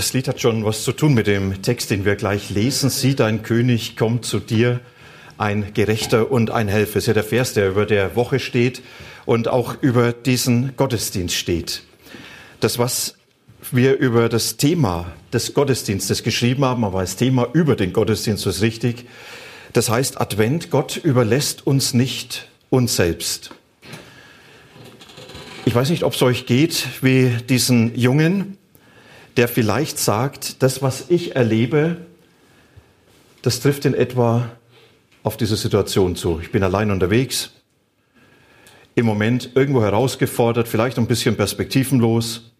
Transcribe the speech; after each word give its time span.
Das 0.00 0.14
Lied 0.14 0.28
hat 0.28 0.40
schon 0.40 0.64
was 0.64 0.82
zu 0.82 0.92
tun 0.92 1.12
mit 1.12 1.26
dem 1.26 1.60
Text, 1.60 1.90
den 1.90 2.06
wir 2.06 2.16
gleich 2.16 2.48
lesen. 2.48 2.88
Sieh, 2.88 3.14
dein 3.14 3.42
König 3.42 3.98
kommt 3.98 4.24
zu 4.24 4.40
dir, 4.40 4.80
ein 5.36 5.74
Gerechter 5.74 6.32
und 6.32 6.50
ein 6.50 6.68
Helfer. 6.68 6.94
Das 6.94 7.02
ist 7.02 7.08
ja 7.08 7.12
der 7.12 7.22
Vers, 7.22 7.52
der 7.52 7.68
über 7.68 7.84
der 7.84 8.16
Woche 8.16 8.38
steht 8.38 8.80
und 9.26 9.48
auch 9.48 9.74
über 9.82 10.14
diesen 10.14 10.74
Gottesdienst 10.74 11.34
steht. 11.34 11.82
Das, 12.60 12.78
was 12.78 13.16
wir 13.72 13.98
über 13.98 14.30
das 14.30 14.56
Thema 14.56 15.12
des 15.34 15.52
Gottesdienstes 15.52 16.22
geschrieben 16.22 16.64
haben, 16.64 16.82
aber 16.82 17.00
als 17.00 17.16
Thema 17.16 17.48
über 17.52 17.76
den 17.76 17.92
Gottesdienst 17.92 18.46
ist 18.46 18.62
richtig. 18.62 19.04
Das 19.74 19.90
heißt, 19.90 20.18
Advent, 20.18 20.70
Gott 20.70 20.96
überlässt 20.96 21.66
uns 21.66 21.92
nicht 21.92 22.48
uns 22.70 22.96
selbst. 22.96 23.50
Ich 25.66 25.74
weiß 25.74 25.90
nicht, 25.90 26.04
ob 26.04 26.14
es 26.14 26.22
euch 26.22 26.46
geht 26.46 26.86
wie 27.02 27.36
diesen 27.46 27.94
Jungen, 27.94 28.56
der 29.36 29.48
vielleicht 29.48 29.98
sagt, 29.98 30.62
das, 30.62 30.82
was 30.82 31.06
ich 31.08 31.36
erlebe, 31.36 31.98
das 33.42 33.60
trifft 33.60 33.84
in 33.84 33.94
etwa 33.94 34.50
auf 35.22 35.36
diese 35.36 35.56
Situation 35.56 36.16
zu. 36.16 36.40
Ich 36.40 36.52
bin 36.52 36.62
allein 36.62 36.90
unterwegs, 36.90 37.50
im 38.94 39.06
Moment 39.06 39.50
irgendwo 39.54 39.82
herausgefordert, 39.82 40.68
vielleicht 40.68 40.98
ein 40.98 41.06
bisschen 41.06 41.36
perspektivenlos, 41.36 42.52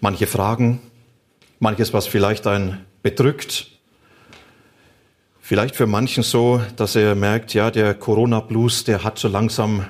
manche 0.00 0.26
Fragen, 0.26 0.80
manches, 1.58 1.92
was 1.92 2.06
vielleicht 2.06 2.46
einen 2.46 2.84
bedrückt. 3.02 3.68
Vielleicht 5.40 5.76
für 5.76 5.86
manchen 5.86 6.22
so, 6.22 6.60
dass 6.76 6.96
er 6.96 7.14
merkt, 7.14 7.54
ja, 7.54 7.70
der 7.70 7.94
Corona-Blues, 7.94 8.84
der 8.84 9.04
hat 9.04 9.18
so 9.18 9.28
langsam 9.28 9.86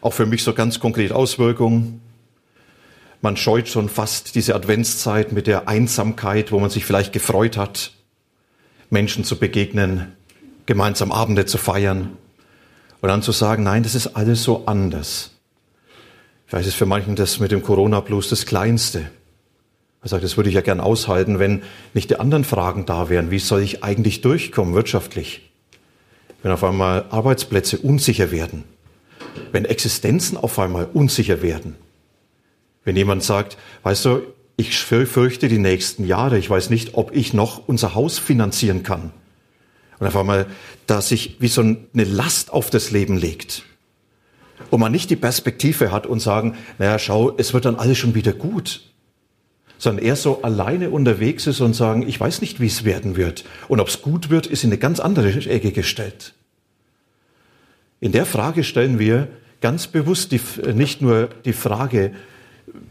auch 0.00 0.12
für 0.12 0.26
mich 0.26 0.42
so 0.42 0.54
ganz 0.54 0.80
konkret 0.80 1.12
Auswirkungen. 1.12 2.00
Man 3.22 3.36
scheut 3.36 3.68
schon 3.68 3.88
fast 3.88 4.34
diese 4.34 4.54
Adventszeit 4.54 5.32
mit 5.32 5.46
der 5.46 5.68
Einsamkeit, 5.68 6.52
wo 6.52 6.60
man 6.60 6.70
sich 6.70 6.84
vielleicht 6.84 7.12
gefreut 7.12 7.56
hat, 7.56 7.92
Menschen 8.90 9.24
zu 9.24 9.38
begegnen, 9.38 10.12
gemeinsam 10.66 11.12
Abende 11.12 11.46
zu 11.46 11.58
feiern 11.58 12.16
und 13.00 13.08
dann 13.08 13.22
zu 13.22 13.32
sagen, 13.32 13.62
nein, 13.62 13.82
das 13.82 13.94
ist 13.94 14.08
alles 14.08 14.42
so 14.42 14.66
anders. 14.66 15.30
Vielleicht 16.46 16.68
ist 16.68 16.74
für 16.74 16.86
manchen 16.86 17.16
das 17.16 17.40
mit 17.40 17.50
dem 17.50 17.62
Corona-Blues 17.62 18.28
das 18.28 18.46
Kleinste. 18.46 19.10
Er 20.02 20.08
sagt, 20.08 20.22
das 20.22 20.36
würde 20.36 20.48
ich 20.48 20.54
ja 20.54 20.60
gern 20.60 20.80
aushalten, 20.80 21.40
wenn 21.40 21.62
nicht 21.92 22.10
die 22.10 22.20
anderen 22.20 22.44
Fragen 22.44 22.86
da 22.86 23.08
wären. 23.08 23.32
Wie 23.32 23.40
soll 23.40 23.62
ich 23.62 23.82
eigentlich 23.82 24.20
durchkommen 24.20 24.74
wirtschaftlich? 24.74 25.50
Wenn 26.42 26.52
auf 26.52 26.62
einmal 26.62 27.06
Arbeitsplätze 27.10 27.78
unsicher 27.78 28.30
werden. 28.30 28.62
Wenn 29.50 29.64
Existenzen 29.64 30.36
auf 30.36 30.58
einmal 30.60 30.88
unsicher 30.92 31.42
werden. 31.42 31.74
Wenn 32.86 32.96
jemand 32.96 33.24
sagt, 33.24 33.58
weißt 33.82 34.04
du, 34.04 34.22
ich 34.56 34.78
fürchte 34.78 35.48
die 35.48 35.58
nächsten 35.58 36.06
Jahre, 36.06 36.38
ich 36.38 36.48
weiß 36.48 36.70
nicht, 36.70 36.94
ob 36.94 37.14
ich 37.14 37.34
noch 37.34 37.68
unser 37.68 37.94
Haus 37.94 38.18
finanzieren 38.18 38.84
kann. 38.84 39.10
Und 39.98 40.06
auf 40.06 40.16
einmal, 40.16 40.46
da 40.86 41.02
sich 41.02 41.36
wie 41.40 41.48
so 41.48 41.62
eine 41.62 42.04
Last 42.04 42.52
auf 42.52 42.70
das 42.70 42.92
Leben 42.92 43.18
legt. 43.18 43.64
Und 44.70 44.80
man 44.80 44.92
nicht 44.92 45.10
die 45.10 45.16
Perspektive 45.16 45.90
hat 45.90 46.06
und 46.06 46.20
sagen, 46.20 46.56
naja, 46.78 46.98
schau, 46.98 47.34
es 47.36 47.52
wird 47.52 47.64
dann 47.64 47.76
alles 47.76 47.98
schon 47.98 48.14
wieder 48.14 48.32
gut. 48.32 48.82
Sondern 49.78 50.04
er 50.04 50.16
so 50.16 50.42
alleine 50.42 50.90
unterwegs 50.90 51.46
ist 51.46 51.60
und 51.60 51.74
sagen, 51.74 52.06
ich 52.08 52.18
weiß 52.18 52.40
nicht, 52.40 52.60
wie 52.60 52.66
es 52.66 52.84
werden 52.84 53.16
wird. 53.16 53.44
Und 53.68 53.80
ob 53.80 53.88
es 53.88 54.00
gut 54.00 54.30
wird, 54.30 54.46
ist 54.46 54.62
in 54.62 54.70
eine 54.70 54.78
ganz 54.78 55.00
andere 55.00 55.28
Ecke 55.28 55.72
gestellt. 55.72 56.34
In 57.98 58.12
der 58.12 58.26
Frage 58.26 58.62
stellen 58.62 58.98
wir 59.00 59.28
ganz 59.60 59.88
bewusst 59.88 60.30
die, 60.30 60.40
nicht 60.72 61.02
nur 61.02 61.28
die 61.44 61.52
Frage, 61.52 62.12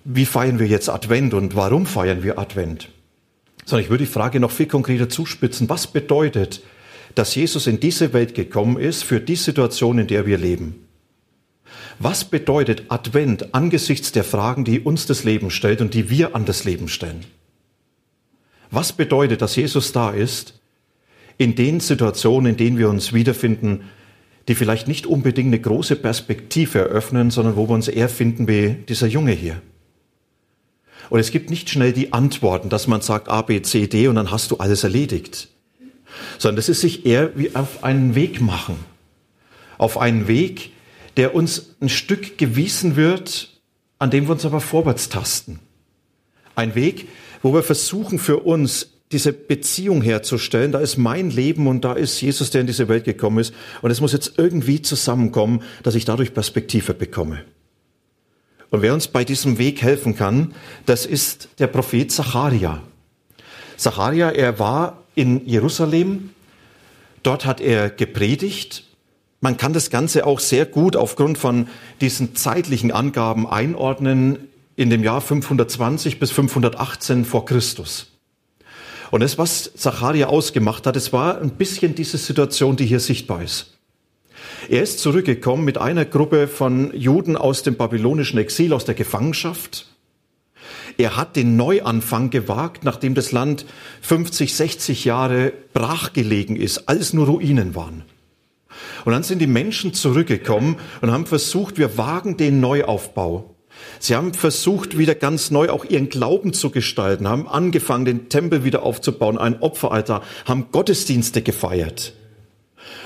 wie 0.03 0.25
feiern 0.25 0.59
wir 0.59 0.67
jetzt 0.67 0.89
Advent 0.89 1.33
und 1.33 1.55
warum 1.55 1.85
feiern 1.85 2.23
wir 2.23 2.39
Advent? 2.39 2.89
Sondern 3.65 3.83
ich 3.83 3.89
würde 3.89 4.05
die 4.05 4.11
Frage 4.11 4.39
noch 4.39 4.51
viel 4.51 4.67
konkreter 4.67 5.09
zuspitzen. 5.09 5.69
Was 5.69 5.87
bedeutet, 5.87 6.61
dass 7.15 7.35
Jesus 7.35 7.67
in 7.67 7.79
diese 7.79 8.13
Welt 8.13 8.35
gekommen 8.35 8.77
ist 8.77 9.03
für 9.03 9.19
die 9.19 9.35
Situation, 9.35 9.97
in 9.97 10.07
der 10.07 10.25
wir 10.25 10.37
leben? 10.37 10.85
Was 11.99 12.25
bedeutet 12.25 12.83
Advent 12.89 13.53
angesichts 13.55 14.11
der 14.11 14.23
Fragen, 14.23 14.65
die 14.65 14.81
uns 14.81 15.05
das 15.05 15.23
Leben 15.23 15.49
stellt 15.49 15.81
und 15.81 15.93
die 15.93 16.09
wir 16.09 16.35
an 16.35 16.45
das 16.45 16.65
Leben 16.65 16.89
stellen? 16.89 17.25
Was 18.69 18.91
bedeutet, 18.93 19.41
dass 19.41 19.55
Jesus 19.55 19.91
da 19.93 20.11
ist 20.11 20.59
in 21.37 21.55
den 21.55 21.79
Situationen, 21.79 22.51
in 22.51 22.57
denen 22.57 22.77
wir 22.77 22.89
uns 22.89 23.13
wiederfinden, 23.13 23.81
die 24.47 24.55
vielleicht 24.55 24.87
nicht 24.87 25.07
unbedingt 25.07 25.47
eine 25.47 25.59
große 25.59 25.95
Perspektive 25.95 26.79
eröffnen, 26.79 27.31
sondern 27.31 27.55
wo 27.55 27.67
wir 27.67 27.73
uns 27.73 27.87
eher 27.87 28.09
finden 28.09 28.47
wie 28.47 28.75
dieser 28.87 29.07
Junge 29.07 29.31
hier? 29.31 29.61
Und 31.09 31.19
es 31.19 31.31
gibt 31.31 31.49
nicht 31.49 31.69
schnell 31.69 31.93
die 31.93 32.13
Antworten, 32.13 32.69
dass 32.69 32.87
man 32.87 33.01
sagt 33.01 33.29
A, 33.29 33.41
B, 33.41 33.61
C, 33.61 33.87
D 33.87 34.07
und 34.07 34.15
dann 34.15 34.31
hast 34.31 34.51
du 34.51 34.57
alles 34.57 34.83
erledigt. 34.83 35.49
Sondern 36.37 36.55
das 36.57 36.69
ist 36.69 36.81
sich 36.81 37.05
eher 37.05 37.37
wie 37.37 37.55
auf 37.55 37.83
einen 37.83 38.15
Weg 38.15 38.41
machen. 38.41 38.77
Auf 39.77 39.97
einen 39.97 40.27
Weg, 40.27 40.71
der 41.17 41.35
uns 41.35 41.75
ein 41.81 41.89
Stück 41.89 42.37
gewiesen 42.37 42.95
wird, 42.95 43.49
an 43.99 44.11
dem 44.11 44.25
wir 44.25 44.31
uns 44.31 44.45
aber 44.45 44.61
vorwärts 44.61 45.09
tasten. 45.09 45.59
Ein 46.55 46.75
Weg, 46.75 47.07
wo 47.41 47.53
wir 47.53 47.63
versuchen 47.63 48.19
für 48.19 48.39
uns 48.39 48.89
diese 49.11 49.33
Beziehung 49.33 50.01
herzustellen. 50.01 50.71
Da 50.71 50.79
ist 50.79 50.97
mein 50.97 51.29
Leben 51.29 51.67
und 51.67 51.85
da 51.85 51.93
ist 51.93 52.19
Jesus, 52.21 52.49
der 52.49 52.61
in 52.61 52.67
diese 52.67 52.87
Welt 52.87 53.05
gekommen 53.05 53.39
ist. 53.39 53.53
Und 53.81 53.91
es 53.91 54.01
muss 54.01 54.13
jetzt 54.13 54.33
irgendwie 54.37 54.81
zusammenkommen, 54.81 55.61
dass 55.83 55.95
ich 55.95 56.05
dadurch 56.05 56.33
Perspektive 56.33 56.93
bekomme. 56.93 57.43
Und 58.69 58.81
wer 58.81 58.93
uns 58.93 59.07
bei 59.07 59.23
diesem 59.23 59.57
Weg 59.57 59.81
helfen 59.81 60.15
kann, 60.15 60.53
das 60.85 61.05
ist 61.05 61.49
der 61.59 61.67
Prophet 61.67 62.11
Zacharia. 62.11 62.81
Zacharia, 63.77 64.29
er 64.29 64.59
war 64.59 65.03
in 65.15 65.45
Jerusalem. 65.47 66.31
Dort 67.23 67.45
hat 67.45 67.61
er 67.61 67.89
gepredigt. 67.89 68.83
Man 69.41 69.57
kann 69.57 69.73
das 69.73 69.89
Ganze 69.89 70.25
auch 70.25 70.39
sehr 70.39 70.65
gut 70.65 70.95
aufgrund 70.95 71.37
von 71.37 71.67
diesen 72.01 72.35
zeitlichen 72.35 72.91
Angaben 72.91 73.47
einordnen 73.47 74.47
in 74.75 74.89
dem 74.89 75.03
Jahr 75.03 75.21
520 75.21 76.19
bis 76.19 76.31
518 76.31 77.25
vor 77.25 77.45
Christus. 77.45 78.07
Und 79.11 79.21
das, 79.21 79.37
was 79.37 79.71
Zacharia 79.75 80.27
ausgemacht 80.27 80.87
hat, 80.87 80.95
es 80.95 81.13
war 81.13 81.39
ein 81.39 81.51
bisschen 81.51 81.95
diese 81.95 82.17
Situation, 82.17 82.75
die 82.75 82.85
hier 82.85 82.99
sichtbar 82.99 83.43
ist. 83.43 83.74
Er 84.69 84.81
ist 84.81 84.99
zurückgekommen 84.99 85.63
mit 85.63 85.77
einer 85.77 86.05
Gruppe 86.05 86.47
von 86.47 86.91
Juden 86.95 87.35
aus 87.35 87.63
dem 87.63 87.75
babylonischen 87.75 88.39
Exil, 88.39 88.73
aus 88.73 88.85
der 88.85 88.95
Gefangenschaft. 88.95 89.87
Er 90.97 91.17
hat 91.17 91.35
den 91.35 91.57
Neuanfang 91.57 92.29
gewagt, 92.29 92.83
nachdem 92.83 93.15
das 93.15 93.31
Land 93.31 93.65
50, 94.01 94.55
60 94.55 95.05
Jahre 95.05 95.51
brachgelegen 95.73 96.55
ist, 96.55 96.87
alles 96.87 97.13
nur 97.13 97.27
Ruinen 97.27 97.75
waren. 97.75 98.03
Und 99.03 99.13
dann 99.13 99.23
sind 99.23 99.39
die 99.39 99.47
Menschen 99.47 99.93
zurückgekommen 99.93 100.77
und 101.01 101.11
haben 101.11 101.25
versucht, 101.25 101.77
wir 101.77 101.97
wagen 101.97 102.37
den 102.37 102.59
Neuaufbau. 102.59 103.55
Sie 103.99 104.15
haben 104.15 104.33
versucht, 104.33 104.97
wieder 104.97 105.15
ganz 105.15 105.51
neu 105.51 105.69
auch 105.69 105.85
ihren 105.85 106.09
Glauben 106.09 106.53
zu 106.53 106.69
gestalten, 106.69 107.27
haben 107.27 107.47
angefangen, 107.47 108.05
den 108.05 108.29
Tempel 108.29 108.63
wieder 108.63 108.83
aufzubauen, 108.83 109.37
ein 109.37 109.61
Opferaltar, 109.61 110.23
haben 110.45 110.67
Gottesdienste 110.71 111.41
gefeiert 111.41 112.13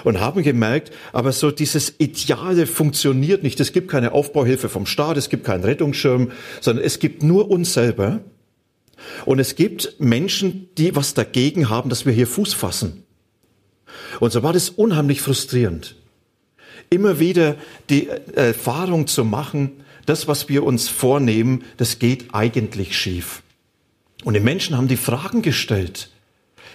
und 0.03 0.19
haben 0.19 0.43
gemerkt, 0.43 0.91
aber 1.13 1.31
so 1.31 1.51
dieses 1.51 1.95
Ideale 1.99 2.67
funktioniert 2.67 3.43
nicht. 3.43 3.59
Es 3.59 3.73
gibt 3.73 3.89
keine 3.89 4.11
Aufbauhilfe 4.11 4.69
vom 4.69 4.85
Staat, 4.85 5.17
es 5.17 5.29
gibt 5.29 5.43
keinen 5.43 5.63
Rettungsschirm, 5.63 6.31
sondern 6.61 6.83
es 6.85 6.99
gibt 6.99 7.23
nur 7.23 7.49
uns 7.49 7.73
selber. 7.73 8.21
Und 9.25 9.39
es 9.39 9.55
gibt 9.55 9.95
Menschen, 9.99 10.69
die 10.77 10.95
was 10.95 11.13
dagegen 11.13 11.69
haben, 11.69 11.89
dass 11.89 12.05
wir 12.05 12.13
hier 12.13 12.27
Fuß 12.27 12.53
fassen. 12.53 13.03
Und 14.19 14.31
so 14.31 14.43
war 14.43 14.53
das 14.53 14.69
unheimlich 14.69 15.21
frustrierend. 15.21 15.95
Immer 16.89 17.19
wieder 17.19 17.55
die 17.89 18.09
Erfahrung 18.35 19.07
zu 19.07 19.23
machen, 19.23 19.83
das, 20.05 20.27
was 20.27 20.49
wir 20.49 20.63
uns 20.63 20.89
vornehmen, 20.89 21.63
das 21.77 21.99
geht 21.99 22.33
eigentlich 22.33 22.97
schief. 22.97 23.43
Und 24.23 24.33
die 24.33 24.39
Menschen 24.39 24.75
haben 24.75 24.87
die 24.87 24.97
Fragen 24.97 25.41
gestellt. 25.41 26.09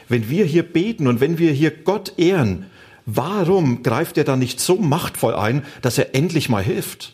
Wenn 0.08 0.30
wir 0.30 0.44
hier 0.44 0.62
beten 0.62 1.06
und 1.06 1.20
wenn 1.20 1.38
wir 1.38 1.52
hier 1.52 1.70
Gott 1.70 2.14
ehren, 2.16 2.66
warum 3.06 3.82
greift 3.82 4.18
er 4.18 4.24
da 4.24 4.36
nicht 4.36 4.60
so 4.60 4.76
machtvoll 4.76 5.34
ein, 5.34 5.64
dass 5.82 5.98
er 5.98 6.14
endlich 6.14 6.48
mal 6.48 6.62
hilft? 6.62 7.12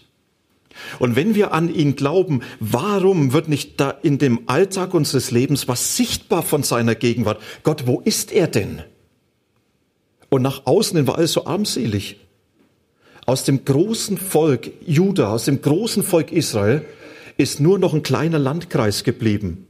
Und 0.99 1.17
wenn 1.17 1.35
wir 1.35 1.53
an 1.53 1.73
ihn 1.73 1.97
glauben, 1.97 2.43
warum 2.59 3.33
wird 3.33 3.49
nicht 3.49 3.81
da 3.81 3.91
in 3.91 4.19
dem 4.19 4.43
Alltag 4.47 4.95
unseres 4.95 5.31
Lebens 5.31 5.69
was 5.69 5.97
sichtbar 5.97 6.43
von 6.43 6.63
seiner 6.63 6.95
Gegenwart? 6.95 7.41
Gott, 7.63 7.87
wo 7.87 8.01
ist 8.01 8.33
er 8.33 8.47
denn? 8.47 8.83
Und 10.29 10.43
nach 10.43 10.67
außen 10.67 10.97
hin 10.97 11.07
war 11.07 11.19
alles 11.19 11.33
so 11.33 11.47
armselig. 11.47 12.21
Aus 13.27 13.45
dem 13.45 13.65
großen 13.65 14.17
Volk 14.17 14.71
Juda, 14.87 15.33
aus 15.33 15.45
dem 15.45 15.61
großen 15.61 16.03
Volk 16.03 16.33
Israel, 16.33 16.85
ist 17.37 17.61
nur 17.61 17.79
noch 17.79 17.95
ein 17.95 18.03
kleiner 18.03 18.39
Landkreis 18.39 19.05
geblieben. 19.05 19.67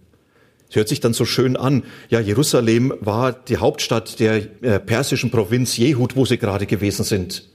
Es 0.71 0.77
hört 0.77 0.89
sich 0.89 1.01
dann 1.01 1.13
so 1.13 1.25
schön 1.25 1.57
an. 1.57 1.83
Ja, 2.11 2.21
Jerusalem 2.21 2.95
war 3.01 3.33
die 3.33 3.57
Hauptstadt 3.57 4.21
der 4.21 4.37
äh, 4.63 4.79
persischen 4.79 5.33
Provinz 5.33 5.77
Jehud, 5.77 6.15
wo 6.15 6.25
sie 6.25 6.39
gerade 6.39 6.67
gewesen 6.67 7.05
sind. 7.05 7.49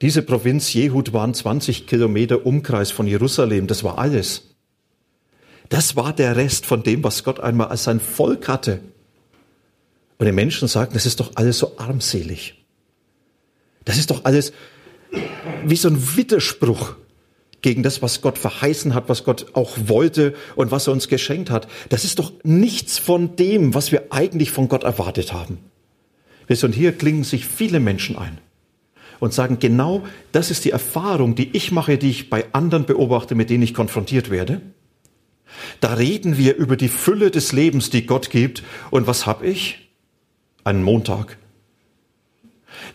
Diese 0.00 0.22
Provinz 0.22 0.72
Jehud 0.72 1.12
waren 1.12 1.34
20 1.34 1.86
Kilometer 1.86 2.46
Umkreis 2.46 2.90
von 2.90 3.06
Jerusalem. 3.06 3.66
Das 3.66 3.84
war 3.84 3.98
alles. 3.98 4.54
Das 5.68 5.94
war 5.94 6.14
der 6.14 6.34
Rest 6.36 6.64
von 6.64 6.82
dem, 6.82 7.04
was 7.04 7.24
Gott 7.24 7.40
einmal 7.40 7.68
als 7.68 7.84
sein 7.84 8.00
Volk 8.00 8.48
hatte. 8.48 8.80
Und 10.18 10.26
die 10.26 10.32
Menschen 10.32 10.68
sagen, 10.68 10.92
das 10.94 11.04
ist 11.04 11.20
doch 11.20 11.32
alles 11.34 11.58
so 11.58 11.76
armselig. 11.76 12.64
Das 13.84 13.98
ist 13.98 14.10
doch 14.10 14.24
alles 14.24 14.52
wie 15.66 15.76
so 15.76 15.88
ein 15.88 16.16
Widerspruch 16.16 16.96
gegen 17.62 17.82
das, 17.82 18.02
was 18.02 18.20
Gott 18.20 18.38
verheißen 18.38 18.92
hat, 18.94 19.08
was 19.08 19.24
Gott 19.24 19.46
auch 19.54 19.76
wollte 19.86 20.34
und 20.56 20.70
was 20.70 20.88
er 20.88 20.92
uns 20.92 21.08
geschenkt 21.08 21.50
hat. 21.50 21.68
Das 21.88 22.04
ist 22.04 22.18
doch 22.18 22.32
nichts 22.42 22.98
von 22.98 23.36
dem, 23.36 23.74
was 23.74 23.92
wir 23.92 24.06
eigentlich 24.10 24.50
von 24.50 24.68
Gott 24.68 24.84
erwartet 24.84 25.32
haben. 25.32 25.58
Und 26.48 26.74
hier 26.74 26.92
klingen 26.92 27.24
sich 27.24 27.46
viele 27.46 27.80
Menschen 27.80 28.18
ein 28.18 28.38
und 29.20 29.32
sagen, 29.32 29.58
genau 29.58 30.02
das 30.32 30.50
ist 30.50 30.64
die 30.66 30.70
Erfahrung, 30.70 31.34
die 31.34 31.56
ich 31.56 31.72
mache, 31.72 31.96
die 31.96 32.10
ich 32.10 32.28
bei 32.28 32.44
anderen 32.52 32.84
beobachte, 32.84 33.34
mit 33.34 33.48
denen 33.48 33.62
ich 33.62 33.72
konfrontiert 33.72 34.28
werde. 34.30 34.60
Da 35.80 35.94
reden 35.94 36.36
wir 36.36 36.56
über 36.56 36.76
die 36.76 36.88
Fülle 36.88 37.30
des 37.30 37.52
Lebens, 37.52 37.88
die 37.90 38.04
Gott 38.04 38.30
gibt. 38.30 38.62
Und 38.90 39.06
was 39.06 39.24
habe 39.24 39.46
ich? 39.46 39.90
Einen 40.64 40.82
Montag. 40.82 41.38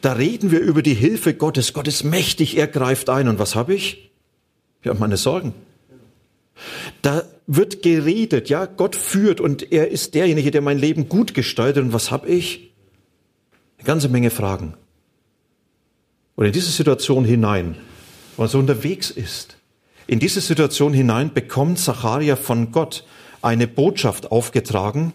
Da 0.02 0.14
reden 0.14 0.52
wir 0.52 0.60
über 0.60 0.82
die 0.82 0.94
Hilfe 0.94 1.34
Gottes. 1.34 1.74
Gott 1.74 1.88
ist 1.88 2.04
mächtig, 2.04 2.58
er 2.58 2.68
greift 2.68 3.10
ein. 3.10 3.28
Und 3.28 3.40
was 3.40 3.56
habe 3.56 3.74
ich? 3.74 4.12
Ich 4.94 5.00
meine 5.00 5.18
Sorgen. 5.18 5.54
Da 7.02 7.24
wird 7.46 7.82
geredet, 7.84 8.50
ja, 8.50 8.66
Gott 8.66 8.96
führt 8.96 9.40
und 9.40 9.72
er 9.72 9.90
ist 9.90 10.16
derjenige, 10.16 10.52
der 10.52 10.62
mein 10.62 10.80
Leben 10.80 11.08
gut 11.08 11.34
gestaltet. 11.34 11.84
Und 11.84 11.94
was 11.94 12.12
habe 12.12 12.28
ich? 12.28 12.72
Eine 13.78 13.86
ganze 13.86 14.10
Menge 14.10 14.30
Fragen. 14.30 14.74
Und 16.36 16.46
in 16.46 16.52
diese 16.52 16.72
Situation 16.72 17.26
hinein, 17.26 17.76
wo 18.36 18.44
man 18.44 18.50
so 18.50 18.60
unterwegs 18.60 19.12
ist, 19.12 19.58
in 20.08 20.20
diese 20.20 20.42
Situation 20.42 20.94
hinein 20.94 21.34
bekommt 21.34 21.80
Zacharia 21.80 22.36
von 22.36 22.72
Gott 22.72 23.06
eine 23.42 23.68
Botschaft 23.68 24.32
aufgetragen. 24.32 25.14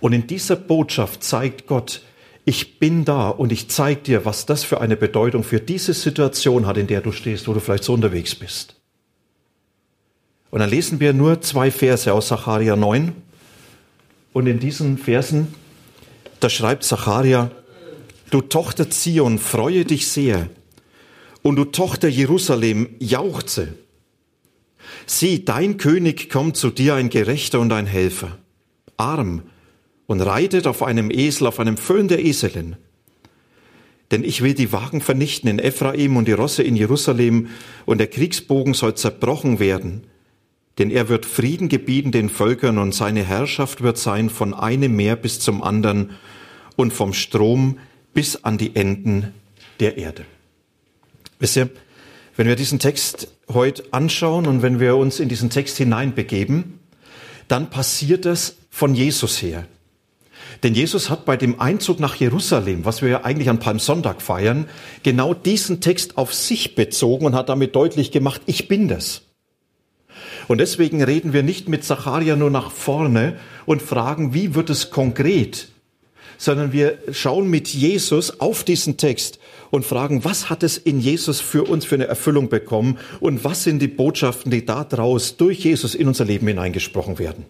Und 0.00 0.12
in 0.12 0.26
dieser 0.26 0.56
Botschaft 0.56 1.24
zeigt 1.24 1.66
Gott, 1.66 2.02
ich 2.44 2.78
bin 2.78 3.04
da 3.04 3.28
und 3.30 3.52
ich 3.52 3.70
zeige 3.70 4.02
dir, 4.02 4.24
was 4.24 4.44
das 4.44 4.64
für 4.64 4.80
eine 4.80 4.96
Bedeutung 4.96 5.44
für 5.44 5.60
diese 5.60 5.94
Situation 5.94 6.66
hat, 6.66 6.76
in 6.76 6.86
der 6.86 7.00
du 7.00 7.10
stehst, 7.10 7.48
wo 7.48 7.54
du 7.54 7.60
vielleicht 7.60 7.84
so 7.84 7.94
unterwegs 7.94 8.34
bist. 8.34 8.76
Und 10.50 10.60
dann 10.60 10.70
lesen 10.70 11.00
wir 11.00 11.14
nur 11.14 11.40
zwei 11.40 11.70
Verse 11.70 12.12
aus 12.12 12.28
Zacharia 12.28 12.76
9. 12.76 13.12
Und 14.34 14.46
in 14.46 14.58
diesen 14.58 14.98
Versen, 14.98 15.54
da 16.40 16.50
schreibt 16.50 16.84
Zacharia, 16.84 17.50
du 18.30 18.42
Tochter 18.42 18.90
Zion, 18.90 19.38
freue 19.38 19.84
dich 19.84 20.08
sehr, 20.08 20.48
und 21.42 21.56
du 21.56 21.64
Tochter 21.64 22.08
Jerusalem, 22.08 22.88
jauchze. 22.98 23.74
Sieh, 25.06 25.44
dein 25.44 25.76
König 25.76 26.30
kommt 26.30 26.56
zu 26.56 26.70
dir, 26.70 26.94
ein 26.94 27.10
Gerechter 27.10 27.60
und 27.60 27.72
ein 27.72 27.86
Helfer, 27.86 28.38
arm 28.96 29.42
und 30.06 30.20
reitet 30.20 30.66
auf 30.66 30.82
einem 30.82 31.10
Esel, 31.10 31.46
auf 31.46 31.60
einem 31.60 31.76
Föhn 31.76 32.08
der 32.08 32.24
Eselin. 32.24 32.76
Denn 34.10 34.22
ich 34.22 34.42
will 34.42 34.54
die 34.54 34.72
Wagen 34.72 35.00
vernichten 35.00 35.48
in 35.48 35.58
Ephraim 35.58 36.16
und 36.16 36.28
die 36.28 36.32
Rosse 36.32 36.62
in 36.62 36.76
Jerusalem, 36.76 37.48
und 37.86 37.98
der 37.98 38.06
Kriegsbogen 38.06 38.74
soll 38.74 38.94
zerbrochen 38.94 39.58
werden. 39.58 40.04
Denn 40.78 40.90
er 40.90 41.08
wird 41.08 41.24
Frieden 41.24 41.68
gebieten 41.68 42.12
den 42.12 42.28
Völkern, 42.28 42.78
und 42.78 42.94
seine 42.94 43.24
Herrschaft 43.24 43.82
wird 43.82 43.98
sein 43.98 44.28
von 44.30 44.52
einem 44.54 44.94
Meer 44.94 45.16
bis 45.16 45.40
zum 45.40 45.62
anderen 45.62 46.10
und 46.76 46.92
vom 46.92 47.12
Strom 47.12 47.78
bis 48.12 48.44
an 48.44 48.58
die 48.58 48.76
Enden 48.76 49.32
der 49.80 49.96
Erde. 49.96 50.24
Wisst 51.38 51.56
ihr, 51.56 51.70
wenn 52.36 52.46
wir 52.46 52.56
diesen 52.56 52.78
Text 52.78 53.28
heute 53.48 53.84
anschauen 53.90 54.46
und 54.46 54.62
wenn 54.62 54.80
wir 54.80 54.96
uns 54.96 55.20
in 55.20 55.28
diesen 55.28 55.50
Text 55.50 55.76
hineinbegeben, 55.76 56.78
dann 57.48 57.70
passiert 57.70 58.26
es 58.26 58.56
von 58.70 58.94
Jesus 58.94 59.42
her. 59.42 59.66
Denn 60.62 60.74
Jesus 60.74 61.10
hat 61.10 61.24
bei 61.24 61.36
dem 61.36 61.60
Einzug 61.60 62.00
nach 62.00 62.14
Jerusalem, 62.14 62.84
was 62.84 63.02
wir 63.02 63.08
ja 63.08 63.24
eigentlich 63.24 63.50
an 63.50 63.58
Palmsonntag 63.58 64.22
feiern, 64.22 64.66
genau 65.02 65.34
diesen 65.34 65.80
Text 65.80 66.16
auf 66.16 66.32
sich 66.32 66.74
bezogen 66.74 67.26
und 67.26 67.34
hat 67.34 67.48
damit 67.48 67.76
deutlich 67.76 68.10
gemacht, 68.10 68.40
ich 68.46 68.68
bin 68.68 68.88
das. 68.88 69.22
Und 70.48 70.58
deswegen 70.58 71.02
reden 71.02 71.32
wir 71.32 71.42
nicht 71.42 71.68
mit 71.68 71.84
Zacharia 71.84 72.36
nur 72.36 72.50
nach 72.50 72.70
vorne 72.70 73.38
und 73.66 73.82
fragen, 73.82 74.34
wie 74.34 74.54
wird 74.54 74.70
es 74.70 74.90
konkret, 74.90 75.68
sondern 76.38 76.72
wir 76.72 76.98
schauen 77.12 77.48
mit 77.48 77.68
Jesus 77.68 78.40
auf 78.40 78.64
diesen 78.64 78.96
Text 78.96 79.38
und 79.70 79.84
fragen, 79.84 80.24
was 80.24 80.50
hat 80.50 80.62
es 80.62 80.76
in 80.76 81.00
Jesus 81.00 81.40
für 81.40 81.64
uns 81.64 81.84
für 81.84 81.94
eine 81.94 82.06
Erfüllung 82.06 82.48
bekommen 82.48 82.98
und 83.20 83.44
was 83.44 83.64
sind 83.64 83.80
die 83.80 83.88
Botschaften, 83.88 84.50
die 84.50 84.64
daraus 84.64 85.36
durch 85.36 85.60
Jesus 85.60 85.94
in 85.94 86.08
unser 86.08 86.24
Leben 86.24 86.46
hineingesprochen 86.46 87.18
werden. 87.18 87.46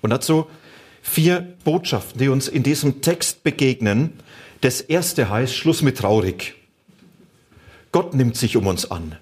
Und 0.00 0.10
dazu 0.10 0.46
vier 1.02 1.54
Botschaften, 1.64 2.18
die 2.20 2.28
uns 2.28 2.48
in 2.48 2.62
diesem 2.62 3.00
Text 3.02 3.42
begegnen. 3.42 4.12
Das 4.60 4.80
erste 4.80 5.28
heißt 5.28 5.54
Schluss 5.54 5.82
mit 5.82 5.98
traurig. 5.98 6.54
Gott 7.92 8.14
nimmt 8.14 8.36
sich 8.36 8.56
um 8.56 8.66
uns 8.66 8.90
an. 8.90 9.16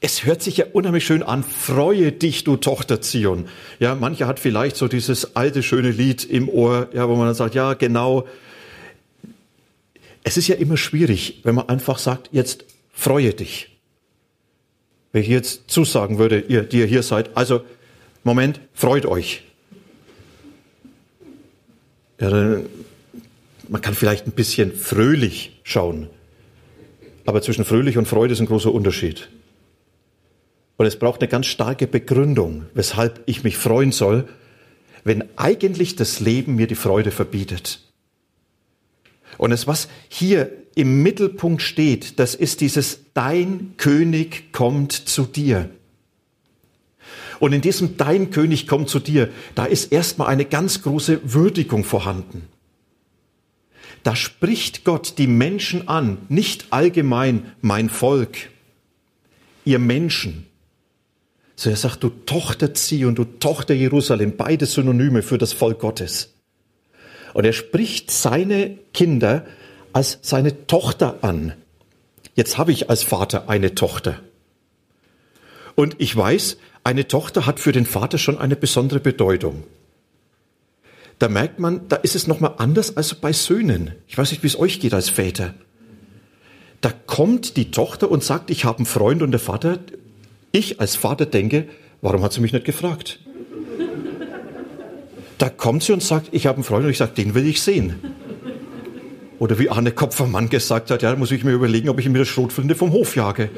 Es 0.00 0.26
hört 0.26 0.42
sich 0.42 0.58
ja 0.58 0.66
unheimlich 0.72 1.06
schön 1.06 1.22
an. 1.22 1.42
Freue 1.42 2.12
dich, 2.12 2.44
du 2.44 2.56
Tochter 2.56 3.00
Zion. 3.00 3.48
Ja, 3.78 3.94
mancher 3.94 4.26
hat 4.26 4.38
vielleicht 4.38 4.76
so 4.76 4.86
dieses 4.86 5.34
alte 5.34 5.62
schöne 5.62 5.90
Lied 5.90 6.24
im 6.24 6.50
Ohr, 6.50 6.88
ja, 6.92 7.08
wo 7.08 7.16
man 7.16 7.26
dann 7.26 7.34
sagt, 7.34 7.54
ja, 7.54 7.72
genau. 7.72 8.28
Es 10.22 10.36
ist 10.36 10.46
ja 10.46 10.56
immer 10.56 10.76
schwierig, 10.76 11.40
wenn 11.44 11.54
man 11.54 11.70
einfach 11.70 11.98
sagt, 11.98 12.28
jetzt 12.32 12.66
freue 12.92 13.32
dich. 13.32 13.70
Wenn 15.12 15.22
ich 15.22 15.28
jetzt 15.28 15.70
zusagen 15.70 16.18
würde, 16.18 16.40
ihr, 16.40 16.64
die 16.64 16.80
ihr 16.80 16.86
hier 16.86 17.02
seid, 17.02 17.34
also, 17.34 17.64
Moment, 18.24 18.60
freut 18.74 19.06
euch. 19.06 19.42
Ja, 22.20 22.58
man 23.68 23.80
kann 23.82 23.94
vielleicht 23.94 24.26
ein 24.26 24.32
bisschen 24.32 24.72
fröhlich 24.72 25.60
schauen. 25.62 26.08
Aber 27.26 27.42
zwischen 27.42 27.64
fröhlich 27.64 27.96
und 27.96 28.06
Freude 28.06 28.32
ist 28.32 28.40
ein 28.40 28.46
großer 28.46 28.72
Unterschied. 28.72 29.28
Und 30.76 30.86
es 30.86 30.98
braucht 30.98 31.20
eine 31.20 31.28
ganz 31.28 31.46
starke 31.46 31.86
Begründung, 31.86 32.66
weshalb 32.74 33.22
ich 33.26 33.44
mich 33.44 33.56
freuen 33.56 33.92
soll, 33.92 34.28
wenn 35.04 35.24
eigentlich 35.36 35.96
das 35.96 36.20
Leben 36.20 36.56
mir 36.56 36.66
die 36.66 36.74
Freude 36.74 37.10
verbietet. 37.10 37.80
Und 39.38 39.52
es, 39.52 39.66
was 39.66 39.88
hier 40.08 40.50
im 40.74 41.02
Mittelpunkt 41.02 41.62
steht, 41.62 42.18
das 42.18 42.34
ist 42.34 42.60
dieses 42.60 43.00
Dein 43.14 43.74
König 43.76 44.52
kommt 44.52 44.92
zu 44.92 45.24
dir. 45.24 45.70
Und 47.40 47.52
in 47.52 47.60
diesem 47.60 47.96
Dein 47.96 48.30
König 48.30 48.66
kommt 48.66 48.88
zu 48.88 49.00
dir, 49.00 49.28
da 49.54 49.64
ist 49.64 49.92
erstmal 49.92 50.28
eine 50.28 50.44
ganz 50.44 50.82
große 50.82 51.20
Würdigung 51.24 51.84
vorhanden. 51.84 52.48
Da 54.02 54.14
spricht 54.14 54.84
Gott 54.84 55.14
die 55.18 55.26
Menschen 55.26 55.88
an, 55.88 56.18
nicht 56.28 56.66
allgemein 56.70 57.52
mein 57.60 57.88
Volk, 57.88 58.50
ihr 59.64 59.78
Menschen, 59.78 60.46
so 61.56 61.70
er 61.70 61.76
sagt, 61.76 62.02
du 62.02 62.10
Tochter 62.10 62.74
Zion, 62.74 63.14
du 63.14 63.24
Tochter 63.24 63.74
Jerusalem, 63.74 64.36
beide 64.36 64.66
Synonyme 64.66 65.22
für 65.22 65.38
das 65.38 65.52
Volk 65.52 65.78
Gottes. 65.78 66.34
Und 67.32 67.44
er 67.44 67.52
spricht 67.52 68.10
seine 68.10 68.78
Kinder 68.92 69.46
als 69.92 70.18
seine 70.22 70.66
Tochter 70.66 71.18
an. 71.22 71.54
Jetzt 72.34 72.58
habe 72.58 72.72
ich 72.72 72.90
als 72.90 73.02
Vater 73.02 73.48
eine 73.48 73.74
Tochter. 73.74 74.20
Und 75.76 75.96
ich 75.98 76.14
weiß, 76.16 76.58
eine 76.84 77.08
Tochter 77.08 77.46
hat 77.46 77.60
für 77.60 77.72
den 77.72 77.86
Vater 77.86 78.18
schon 78.18 78.38
eine 78.38 78.56
besondere 78.56 79.00
Bedeutung. 79.00 79.64
Da 81.18 81.28
merkt 81.28 81.58
man, 81.58 81.88
da 81.88 81.96
ist 81.96 82.14
es 82.14 82.26
nochmal 82.26 82.54
anders 82.58 82.96
als 82.96 83.14
bei 83.14 83.32
Söhnen. 83.32 83.92
Ich 84.06 84.18
weiß 84.18 84.30
nicht, 84.30 84.42
wie 84.42 84.48
es 84.48 84.58
euch 84.58 84.80
geht 84.80 84.94
als 84.94 85.08
Väter. 85.08 85.54
Da 86.80 86.92
kommt 87.06 87.56
die 87.56 87.70
Tochter 87.70 88.10
und 88.10 88.22
sagt, 88.22 88.50
ich 88.50 88.64
habe 88.64 88.78
einen 88.78 88.86
Freund 88.86 89.22
und 89.22 89.30
der 89.30 89.40
Vater 89.40 89.78
ich 90.52 90.80
als 90.80 90.94
Vater 90.94 91.26
denke, 91.26 91.66
warum 92.00 92.22
hat 92.22 92.32
sie 92.32 92.40
mich 92.40 92.52
nicht 92.52 92.64
gefragt? 92.64 93.18
Da 95.38 95.48
kommt 95.48 95.82
sie 95.82 95.92
und 95.92 96.02
sagt, 96.02 96.28
ich 96.30 96.46
habe 96.46 96.56
einen 96.56 96.64
Freund 96.64 96.84
und 96.84 96.90
ich 96.90 96.98
sage, 96.98 97.12
den 97.16 97.34
will 97.34 97.46
ich 97.46 97.60
sehen. 97.60 97.96
Oder 99.40 99.58
wie 99.58 99.68
Arne 99.68 99.90
Kopfermann 99.90 100.48
gesagt 100.48 100.92
hat, 100.92 101.02
ja, 101.02 101.10
da 101.10 101.16
muss 101.16 101.32
ich 101.32 101.42
mir 101.42 101.52
überlegen, 101.52 101.88
ob 101.88 101.98
ich 101.98 102.06
mit 102.06 102.20
der 102.20 102.24
Schrotflinte 102.24 102.76
vom 102.76 102.92
Hof 102.92 103.16
jage. 103.16 103.50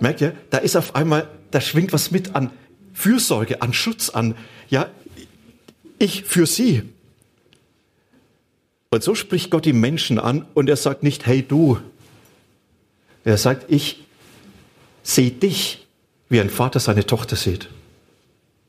Merkt 0.00 0.20
ihr, 0.20 0.32
da 0.50 0.58
ist 0.58 0.76
auf 0.76 0.96
einmal, 0.96 1.28
da 1.50 1.60
schwingt 1.60 1.92
was 1.92 2.10
mit 2.10 2.34
an 2.34 2.50
Fürsorge, 2.92 3.62
an 3.62 3.72
Schutz, 3.72 4.10
an, 4.10 4.34
ja, 4.68 4.90
ich 5.98 6.24
für 6.24 6.46
sie. 6.46 6.82
Und 8.90 9.02
so 9.02 9.14
spricht 9.14 9.50
Gott 9.50 9.64
die 9.64 9.72
Menschen 9.72 10.18
an 10.18 10.46
und 10.54 10.68
er 10.68 10.76
sagt 10.76 11.02
nicht, 11.02 11.26
hey 11.26 11.42
du. 11.42 11.78
Er 13.24 13.38
sagt, 13.38 13.70
ich 13.70 14.04
sehe 15.02 15.30
dich, 15.30 15.86
wie 16.28 16.40
ein 16.40 16.50
Vater 16.50 16.80
seine 16.80 17.06
Tochter 17.06 17.36
sieht. 17.36 17.68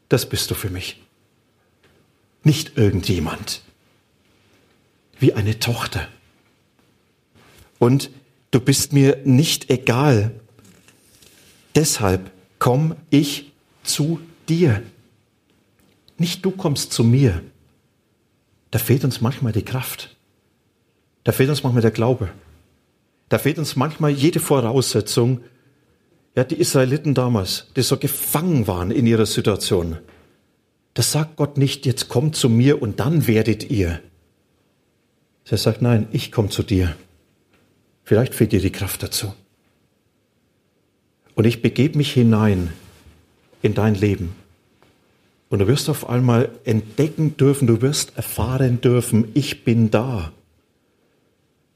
Das 0.10 0.28
bist 0.28 0.52
du 0.52 0.56
für 0.56 0.70
mich. 0.70 1.02
Nicht 2.44 2.78
irgendjemand. 2.78 3.62
Wie 5.20 5.34
eine 5.34 5.60
Tochter. 5.60 6.08
Und 7.80 8.10
du 8.52 8.60
bist 8.60 8.94
mir 8.94 9.18
nicht 9.24 9.70
egal. 9.70 10.32
Deshalb 11.76 12.32
komm 12.62 12.96
ich 13.10 13.54
zu 13.82 14.20
dir. 14.48 14.84
Nicht 16.20 16.46
du 16.46 16.52
kommst 16.52 16.94
zu 16.94 17.04
mir. 17.04 17.42
Da 18.70 18.78
fehlt 18.78 19.04
uns 19.04 19.20
manchmal 19.20 19.52
die 19.52 19.66
Kraft. 19.66 20.16
Da 21.24 21.32
fehlt 21.32 21.50
uns 21.50 21.64
manchmal 21.64 21.82
der 21.82 21.90
Glaube. 21.90 22.30
Da 23.30 23.40
fehlt 23.40 23.58
uns 23.58 23.76
manchmal 23.76 24.12
jede 24.12 24.40
Voraussetzung. 24.40 25.42
Ja, 26.36 26.44
die 26.44 26.60
Israeliten 26.60 27.16
damals, 27.16 27.66
die 27.76 27.82
so 27.82 27.98
gefangen 27.98 28.68
waren 28.68 28.92
in 28.92 29.08
ihrer 29.08 29.26
Situation. 29.26 29.98
Das 30.94 31.12
sagt 31.12 31.38
Gott 31.38 31.58
nicht, 31.58 31.88
jetzt 31.88 32.10
kommt 32.10 32.36
zu 32.36 32.48
mir 32.48 32.80
und 32.80 33.00
dann 33.00 33.26
werdet 33.26 33.72
ihr. 33.72 34.02
Er 35.50 35.58
sagt, 35.58 35.82
nein, 35.82 36.08
ich 36.12 36.32
komme 36.32 36.50
zu 36.50 36.62
dir. 36.62 36.96
Vielleicht 38.04 38.36
fehlt 38.36 38.52
dir 38.52 38.62
die 38.62 38.72
Kraft 38.72 39.02
dazu. 39.02 39.34
Und 41.36 41.46
ich 41.46 41.62
begebe 41.62 41.98
mich 41.98 42.14
hinein 42.14 42.72
in 43.62 43.74
dein 43.74 43.96
Leben. 43.96 44.36
Und 45.50 45.60
du 45.60 45.68
wirst 45.68 45.90
auf 45.90 46.10
einmal 46.10 46.50
entdecken 46.64 47.36
dürfen, 47.38 47.68
du 47.68 47.82
wirst 47.82 48.16
erfahren 48.16 48.80
dürfen, 48.82 49.30
ich 49.34 49.64
bin 49.64 49.92
da. 49.92 50.32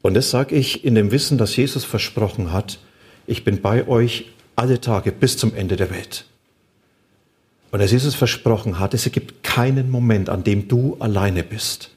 Und 0.01 0.13
das 0.13 0.29
sage 0.29 0.55
ich 0.55 0.85
in 0.85 0.95
dem 0.95 1.11
Wissen, 1.11 1.37
dass 1.37 1.55
Jesus 1.55 1.83
versprochen 1.83 2.53
hat, 2.53 2.79
ich 3.27 3.43
bin 3.43 3.61
bei 3.61 3.87
euch 3.87 4.31
alle 4.55 4.79
Tage 4.79 5.11
bis 5.11 5.37
zum 5.37 5.53
Ende 5.53 5.75
der 5.75 5.89
Welt. 5.89 6.25
Und 7.71 7.79
dass 7.79 7.91
Jesus 7.91 8.15
versprochen 8.15 8.79
hat, 8.79 8.93
es 8.93 9.11
gibt 9.11 9.43
keinen 9.43 9.89
Moment, 9.89 10.29
an 10.29 10.43
dem 10.43 10.67
du 10.67 10.95
alleine 10.99 11.43
bist. 11.43 11.91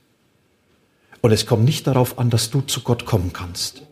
Und 1.21 1.31
es 1.31 1.47
kommt 1.47 1.65
nicht 1.65 1.87
darauf 1.87 2.19
an, 2.19 2.31
dass 2.31 2.51
du 2.51 2.61
zu 2.63 2.81
Gott 2.81 3.05
kommen 3.05 3.33
kannst, 3.33 3.83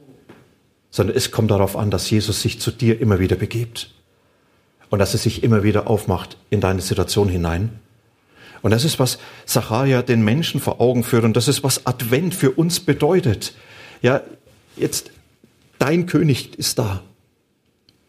sondern 0.96 1.14
es 1.14 1.30
kommt 1.30 1.50
darauf 1.50 1.76
an, 1.76 1.90
dass 1.90 2.08
Jesus 2.08 2.40
sich 2.40 2.58
zu 2.58 2.70
dir 2.70 2.98
immer 3.02 3.20
wieder 3.20 3.36
begibt 3.36 3.90
und 4.88 4.98
dass 4.98 5.12
er 5.12 5.18
sich 5.18 5.42
immer 5.42 5.62
wieder 5.62 5.88
aufmacht 5.88 6.38
in 6.48 6.62
deine 6.62 6.80
Situation 6.80 7.28
hinein. 7.28 7.80
Und 8.62 8.70
das 8.70 8.82
ist, 8.82 8.98
was 8.98 9.18
Zacharia 9.44 10.00
den 10.00 10.24
Menschen 10.24 10.58
vor 10.58 10.80
Augen 10.80 11.04
führt 11.04 11.24
und 11.24 11.36
das 11.36 11.48
ist, 11.48 11.62
was 11.62 11.84
Advent 11.84 12.34
für 12.34 12.52
uns 12.52 12.80
bedeutet. 12.80 13.52
Ja, 14.00 14.22
jetzt, 14.78 15.10
dein 15.78 16.06
König 16.06 16.58
ist 16.58 16.78
da. 16.78 17.02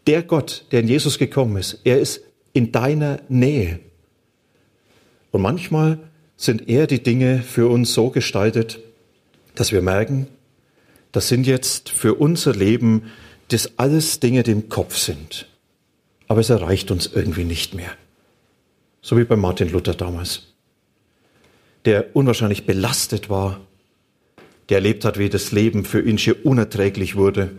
Der 0.06 0.22
Gott, 0.22 0.64
der 0.72 0.80
in 0.80 0.88
Jesus 0.88 1.18
gekommen 1.18 1.58
ist, 1.58 1.80
er 1.84 2.00
ist 2.00 2.22
in 2.54 2.72
deiner 2.72 3.20
Nähe. 3.28 3.80
Und 5.30 5.42
manchmal 5.42 5.98
sind 6.38 6.70
eher 6.70 6.86
die 6.86 7.02
Dinge 7.02 7.42
für 7.42 7.68
uns 7.68 7.92
so 7.92 8.08
gestaltet, 8.08 8.80
dass 9.56 9.72
wir 9.72 9.82
merken, 9.82 10.26
das 11.18 11.28
sind 11.28 11.46
jetzt 11.46 11.90
für 11.90 12.14
unser 12.14 12.54
Leben 12.54 13.10
das 13.48 13.78
alles 13.78 14.20
Dinge, 14.20 14.42
die 14.42 14.52
im 14.52 14.68
Kopf 14.68 14.96
sind 14.96 15.46
aber 16.28 16.40
es 16.40 16.50
erreicht 16.50 16.90
uns 16.90 17.06
irgendwie 17.06 17.44
nicht 17.44 17.74
mehr. 17.74 17.90
So 19.00 19.16
wie 19.16 19.24
bei 19.24 19.36
Martin 19.36 19.70
Luther 19.70 19.94
damals, 19.94 20.54
der 21.86 22.14
unwahrscheinlich 22.14 22.66
belastet 22.66 23.30
war, 23.30 23.60
der 24.68 24.76
erlebt 24.78 25.06
hat, 25.06 25.18
wie 25.18 25.30
das 25.30 25.50
Leben 25.50 25.86
für 25.86 26.02
ihn 26.02 26.18
schier 26.18 26.44
unerträglich 26.44 27.16
wurde, 27.16 27.50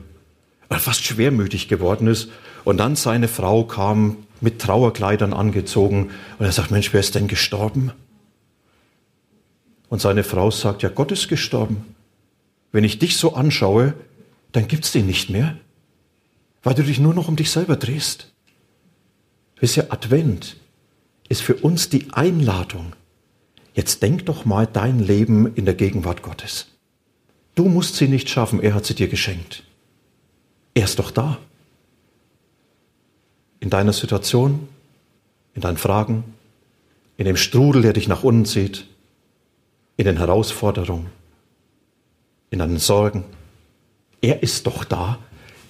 fast 0.70 1.04
schwermütig 1.04 1.68
geworden 1.68 2.08
ist. 2.08 2.30
Und 2.64 2.78
dann 2.78 2.96
seine 2.96 3.28
Frau 3.28 3.64
kam 3.64 4.18
mit 4.40 4.62
Trauerkleidern 4.62 5.34
angezogen 5.34 6.12
und 6.38 6.46
er 6.46 6.52
sagt, 6.52 6.70
Mensch, 6.70 6.94
wer 6.94 7.00
ist 7.00 7.16
denn 7.16 7.28
gestorben? 7.28 7.92
Und 9.90 10.00
seine 10.00 10.24
Frau 10.24 10.52
sagt, 10.52 10.84
ja, 10.84 10.90
Gott 10.90 11.12
ist 11.12 11.28
gestorben. 11.28 11.96
Wenn 12.72 12.84
ich 12.84 13.00
dich 13.00 13.18
so 13.18 13.34
anschaue, 13.34 13.94
dann 14.52 14.68
gibt's 14.68 14.92
den 14.92 15.06
nicht 15.06 15.30
mehr, 15.30 15.58
weil 16.64 16.74
du 16.74 16.84
dich 16.84 17.00
nur 17.00 17.14
noch 17.14 17.28
um 17.28 17.36
dich 17.36 17.52
selber 17.52 17.76
drehst. 17.76 18.32
Wisst 19.60 19.78
ihr, 19.78 19.92
Advent 19.92 20.58
ist 21.28 21.42
für 21.42 21.56
uns 21.56 21.90
die 21.90 22.12
Einladung. 22.12 22.94
Jetzt 23.74 24.02
denk 24.02 24.26
doch 24.26 24.46
mal 24.46 24.68
dein 24.68 25.00
Leben 25.00 25.54
in 25.56 25.66
der 25.66 25.76
Gegenwart 25.76 26.22
Gottes. 26.22 26.68
Du 27.56 27.66
musst 27.66 27.96
sie 27.96 28.08
nicht 28.08 28.30
schaffen, 28.30 28.62
er 28.62 28.74
hat 28.74 28.86
sie 28.86 28.96
dir 28.96 29.08
geschenkt. 29.08 29.64
Er 30.74 30.86
ist 30.86 31.00
doch 31.00 31.12
da. 31.12 31.38
In 33.60 33.70
deiner 33.70 33.94
Situation, 33.94 34.68
in 35.54 35.62
deinen 35.62 35.78
Fragen, 35.78 36.24
in 37.18 37.26
dem 37.26 37.36
Strudel, 37.36 37.82
der 37.82 37.94
dich 37.94 38.08
nach 38.08 38.24
unten 38.24 38.46
zieht, 38.46 38.88
in 39.98 40.06
den 40.06 40.18
Herausforderungen, 40.18 41.08
in 42.50 42.60
deinen 42.60 42.80
Sorgen. 42.80 43.24
Er 44.22 44.44
ist 44.44 44.68
doch 44.68 44.84
da. 44.84 45.20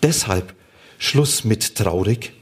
Deshalb 0.02 0.54
Schluss 0.98 1.44
mit 1.44 1.76
traurig, 1.76 2.34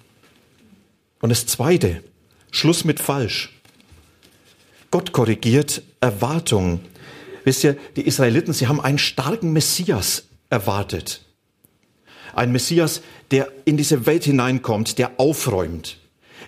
und 1.20 1.30
das 1.30 1.46
Zweite, 1.46 2.04
Schluss 2.52 2.84
mit 2.84 3.00
falsch. 3.00 3.54
Gott 4.92 5.12
korrigiert 5.12 5.82
Erwartungen. 6.00 6.80
Wisst 7.44 7.64
ihr, 7.64 7.78
die 7.96 8.08
Israeliten, 8.08 8.54
sie 8.54 8.68
haben 8.68 8.82
einen 8.82 8.98
starken 8.98 9.52
Messias 9.52 10.26
erwartet. 10.50 11.24
Ein 12.34 12.52
Messias, 12.52 13.02
der 13.32 13.52
in 13.66 13.78
diese 13.78 14.06
Welt 14.06 14.26
hineinkommt, 14.26 14.98
der 15.00 15.20
aufräumt, 15.20 15.98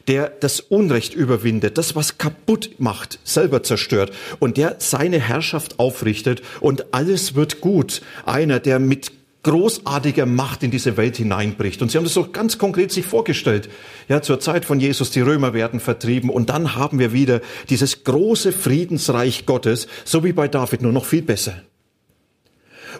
der 0.07 0.29
das 0.29 0.59
Unrecht 0.59 1.13
überwindet, 1.13 1.77
das, 1.77 1.95
was 1.95 2.17
kaputt 2.17 2.71
macht, 2.77 3.19
selber 3.23 3.63
zerstört 3.63 4.11
und 4.39 4.57
der 4.57 4.77
seine 4.79 5.19
Herrschaft 5.19 5.79
aufrichtet 5.79 6.41
und 6.59 6.93
alles 6.93 7.35
wird 7.35 7.61
gut. 7.61 8.01
Einer, 8.25 8.59
der 8.59 8.79
mit 8.79 9.11
großartiger 9.43 10.25
Macht 10.25 10.63
in 10.63 10.71
diese 10.71 10.97
Welt 10.97 11.17
hineinbricht. 11.17 11.81
Und 11.81 11.91
sie 11.91 11.97
haben 11.97 12.03
das 12.03 12.13
so 12.13 12.29
ganz 12.29 12.57
konkret 12.57 12.91
sich 12.91 13.05
vorgestellt. 13.05 13.69
Ja, 14.09 14.21
zur 14.21 14.39
Zeit 14.39 14.65
von 14.65 14.79
Jesus, 14.79 15.11
die 15.11 15.21
Römer 15.21 15.53
werden 15.53 15.79
vertrieben 15.79 16.29
und 16.29 16.49
dann 16.49 16.75
haben 16.75 16.99
wir 16.99 17.13
wieder 17.13 17.41
dieses 17.69 18.03
große 18.03 18.51
Friedensreich 18.51 19.45
Gottes, 19.45 19.87
so 20.03 20.23
wie 20.23 20.33
bei 20.33 20.47
David, 20.47 20.81
nur 20.81 20.91
noch 20.91 21.05
viel 21.05 21.21
besser. 21.21 21.61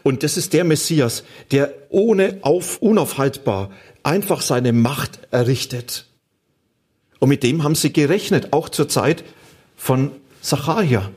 Und 0.03 0.23
das 0.23 0.37
ist 0.37 0.53
der 0.53 0.63
Messias, 0.63 1.23
der 1.51 1.73
ohne 1.89 2.37
auf, 2.41 2.81
unaufhaltbar 2.81 3.71
einfach 4.03 4.41
seine 4.41 4.71
Macht 4.71 5.19
errichtet. 5.31 6.05
Und 7.19 7.29
mit 7.29 7.43
dem 7.43 7.63
haben 7.63 7.75
sie 7.75 7.93
gerechnet, 7.93 8.53
auch 8.53 8.69
zur 8.69 8.87
Zeit 8.89 9.23
von 9.75 10.11
Zacharia. 10.41 11.11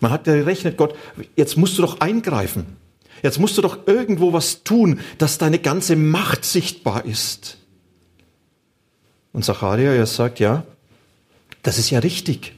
Man 0.00 0.10
hat 0.10 0.24
gerechnet, 0.24 0.76
Gott, 0.76 0.94
jetzt 1.36 1.56
musst 1.56 1.78
du 1.78 1.82
doch 1.82 2.00
eingreifen. 2.00 2.76
Jetzt 3.22 3.38
musst 3.38 3.56
du 3.56 3.62
doch 3.62 3.86
irgendwo 3.86 4.32
was 4.32 4.64
tun, 4.64 5.00
dass 5.18 5.38
deine 5.38 5.58
ganze 5.58 5.96
Macht 5.96 6.44
sichtbar 6.44 7.04
ist. 7.04 7.58
Und 9.32 9.44
Zacharia, 9.44 10.04
sagt, 10.04 10.40
ja, 10.40 10.64
das 11.62 11.78
ist 11.78 11.90
ja 11.90 12.00
richtig. 12.00 12.54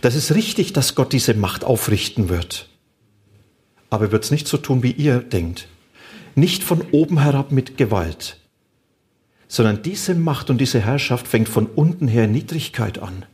Das 0.00 0.14
ist 0.14 0.34
richtig, 0.34 0.72
dass 0.72 0.94
Gott 0.94 1.12
diese 1.12 1.34
Macht 1.34 1.64
aufrichten 1.64 2.28
wird. 2.28 2.68
Aber 3.90 4.06
er 4.06 4.12
wird 4.12 4.24
es 4.24 4.30
nicht 4.30 4.46
so 4.46 4.56
tun, 4.56 4.82
wie 4.82 4.92
ihr 4.92 5.18
denkt. 5.18 5.66
Nicht 6.34 6.62
von 6.62 6.82
oben 6.92 7.20
herab 7.20 7.50
mit 7.50 7.76
Gewalt, 7.76 8.38
sondern 9.48 9.82
diese 9.82 10.14
Macht 10.14 10.50
und 10.50 10.60
diese 10.60 10.80
Herrschaft 10.80 11.26
fängt 11.26 11.48
von 11.48 11.66
unten 11.66 12.06
her 12.06 12.24
in 12.24 12.32
Niedrigkeit 12.32 12.98
an. 12.98 13.24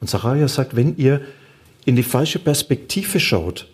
Und 0.00 0.08
Zacharia 0.08 0.48
sagt, 0.48 0.74
wenn 0.74 0.96
ihr 0.96 1.20
in 1.84 1.96
die 1.96 2.02
falsche 2.02 2.38
Perspektive 2.38 3.20
schaut, 3.20 3.68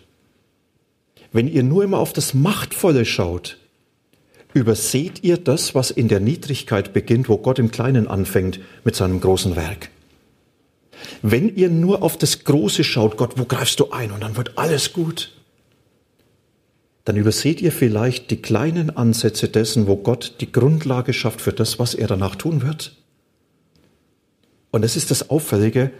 wenn 1.31 1.47
ihr 1.47 1.63
nur 1.63 1.83
immer 1.83 1.99
auf 1.99 2.13
das 2.13 2.33
Machtvolle 2.33 3.05
schaut, 3.05 3.57
überseht 4.53 5.23
ihr 5.23 5.37
das, 5.37 5.75
was 5.75 5.91
in 5.91 6.07
der 6.07 6.21
Niedrigkeit 6.21 6.93
beginnt, 6.93 7.27
wo 7.27 7.37
Gott 7.37 7.59
im 7.59 7.71
Kleinen 7.71 8.07
anfängt 8.07 8.59
mit 8.83 8.95
seinem 8.95 9.19
großen 9.19 9.55
Werk. 9.55 9.89
Wenn 11.21 11.53
ihr 11.55 11.69
nur 11.69 12.03
auf 12.03 12.17
das 12.17 12.45
Große 12.45 12.83
schaut, 12.83 13.17
Gott, 13.17 13.33
wo 13.37 13.45
greifst 13.45 13.79
du 13.79 13.91
ein 13.91 14.11
und 14.11 14.23
dann 14.23 14.37
wird 14.37 14.57
alles 14.57 14.93
gut, 14.93 15.34
dann 17.05 17.17
überseht 17.17 17.61
ihr 17.61 17.71
vielleicht 17.71 18.31
die 18.31 18.41
kleinen 18.41 18.95
Ansätze 18.97 19.47
dessen, 19.47 19.87
wo 19.87 19.95
Gott 19.95 20.35
die 20.41 20.51
Grundlage 20.51 21.13
schafft 21.13 21.39
für 21.39 21.53
das, 21.53 21.77
was 21.77 21.93
er 21.93 22.07
danach 22.07 22.35
tun 22.35 22.63
wird. 22.63 22.95
Und 24.71 24.83
es 24.83 24.95
ist 24.95 25.11
das 25.11 25.29
Auffällige, 25.29 25.91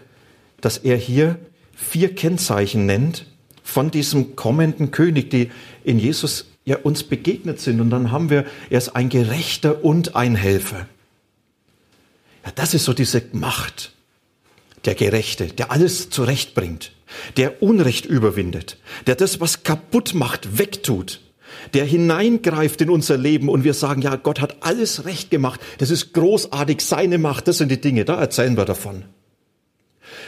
dass 0.61 0.79
er 0.79 0.97
hier 0.97 1.37
vier 1.75 2.13
Kennzeichen 2.15 2.87
nennt, 2.87 3.27
von 3.63 3.91
diesem 3.91 4.35
kommenden 4.35 4.91
König, 4.91 5.29
die 5.29 5.51
in 5.83 5.99
Jesus 5.99 6.45
ja 6.65 6.77
uns 6.77 7.03
begegnet 7.03 7.59
sind. 7.59 7.81
Und 7.81 7.91
dann 7.91 8.11
haben 8.11 8.29
wir, 8.29 8.45
er 8.69 8.77
ist 8.77 8.95
ein 8.95 9.09
Gerechter 9.09 9.83
und 9.83 10.15
ein 10.15 10.35
Helfer. 10.35 10.87
Ja, 12.45 12.51
das 12.55 12.73
ist 12.73 12.85
so 12.85 12.93
diese 12.93 13.21
Macht, 13.31 13.93
der 14.85 14.95
Gerechte, 14.95 15.47
der 15.47 15.71
alles 15.71 16.09
zurechtbringt. 16.09 16.94
Der 17.37 17.61
Unrecht 17.61 18.05
überwindet, 18.05 18.77
der 19.07 19.15
das, 19.15 19.39
was 19.39 19.63
kaputt 19.63 20.13
macht, 20.13 20.57
wegtut, 20.57 21.21
der 21.73 21.85
hineingreift 21.85 22.81
in 22.81 22.89
unser 22.89 23.17
Leben 23.17 23.49
und 23.49 23.63
wir 23.63 23.73
sagen, 23.73 24.01
ja, 24.01 24.15
Gott 24.15 24.41
hat 24.41 24.57
alles 24.61 25.05
recht 25.05 25.31
gemacht, 25.31 25.59
das 25.77 25.89
ist 25.89 26.13
großartig, 26.13 26.81
seine 26.81 27.17
Macht, 27.17 27.47
das 27.47 27.57
sind 27.57 27.69
die 27.69 27.81
Dinge, 27.81 28.05
da 28.05 28.19
erzählen 28.19 28.57
wir 28.57 28.65
davon. 28.65 29.05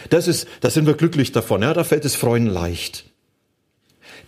Das 0.09 0.27
ist, 0.27 0.47
da 0.61 0.69
sind 0.69 0.85
wir 0.85 0.93
glücklich 0.93 1.31
davon, 1.31 1.61
ja, 1.61 1.73
da 1.73 1.83
fällt 1.83 2.05
es 2.05 2.15
Freuen 2.15 2.47
leicht 2.47 3.05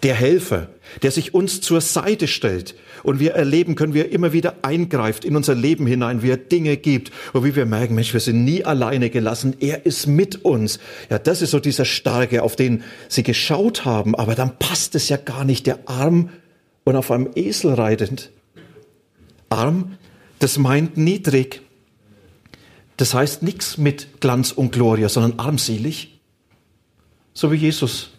der 0.04 0.16
Helfer, 0.16 0.70
der 1.02 1.12
sich 1.12 1.34
uns 1.34 1.62
zur 1.62 1.82
Seite 1.82 2.28
stellt 2.28 2.76
und 3.04 3.20
wir 3.20 3.34
erleben 3.34 3.76
können, 3.76 3.94
wie 3.94 4.00
er 4.00 4.12
immer 4.12 4.34
wieder 4.34 4.56
eingreift 4.62 5.26
in 5.26 5.36
unser 5.36 5.56
Leben 5.56 5.86
hinein, 5.88 6.22
wie 6.22 6.30
er 6.30 6.38
Dinge 6.38 6.78
gibt 6.78 7.12
und 7.34 7.44
wie 7.44 7.56
wir 7.56 7.66
merken, 7.66 7.96
Mensch, 7.96 8.14
wir 8.14 8.20
sind 8.20 8.44
nie 8.44 8.64
alleine 8.64 9.10
gelassen, 9.10 9.56
er 9.60 9.86
ist 9.86 10.08
mit 10.08 10.44
uns. 10.46 10.80
Ja, 11.10 11.20
das 11.20 11.42
ist 11.42 11.52
so 11.52 11.60
dieser 11.60 11.86
Starke, 11.86 12.44
auf 12.44 12.56
den 12.56 12.84
sie 13.08 13.24
geschaut 13.24 13.86
haben, 13.86 14.16
aber 14.16 14.36
dann 14.36 14.58
passt 14.58 14.96
es 14.96 15.10
ja 15.10 15.18
gar 15.18 15.44
nicht, 15.44 15.68
der 15.68 15.80
Arm 15.86 16.30
und 16.86 16.96
auf 16.96 17.12
einem 17.12 17.30
Esel 17.36 17.74
reitend. 17.74 18.32
Arm, 19.50 19.98
das 20.40 20.58
meint 20.58 20.98
niedrig. 20.98 21.62
Das 22.98 23.14
heißt 23.14 23.44
nichts 23.44 23.78
mit 23.78 24.20
Glanz 24.20 24.52
und 24.52 24.72
Gloria, 24.72 25.10
sondern 25.10 25.40
armselig. 25.40 26.20
So 27.34 27.52
wie 27.52 27.56
Jesus 27.56 28.12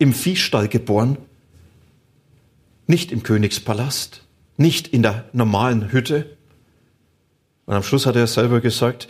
im 0.00 0.14
Viehstall 0.14 0.66
geboren, 0.66 1.18
nicht 2.86 3.12
im 3.12 3.22
Königspalast, 3.22 4.24
nicht 4.56 4.88
in 4.88 5.02
der 5.02 5.26
normalen 5.32 5.92
Hütte. 5.92 6.36
Und 7.66 7.74
am 7.74 7.82
Schluss 7.82 8.06
hat 8.06 8.16
er 8.16 8.26
selber 8.26 8.60
gesagt, 8.60 9.08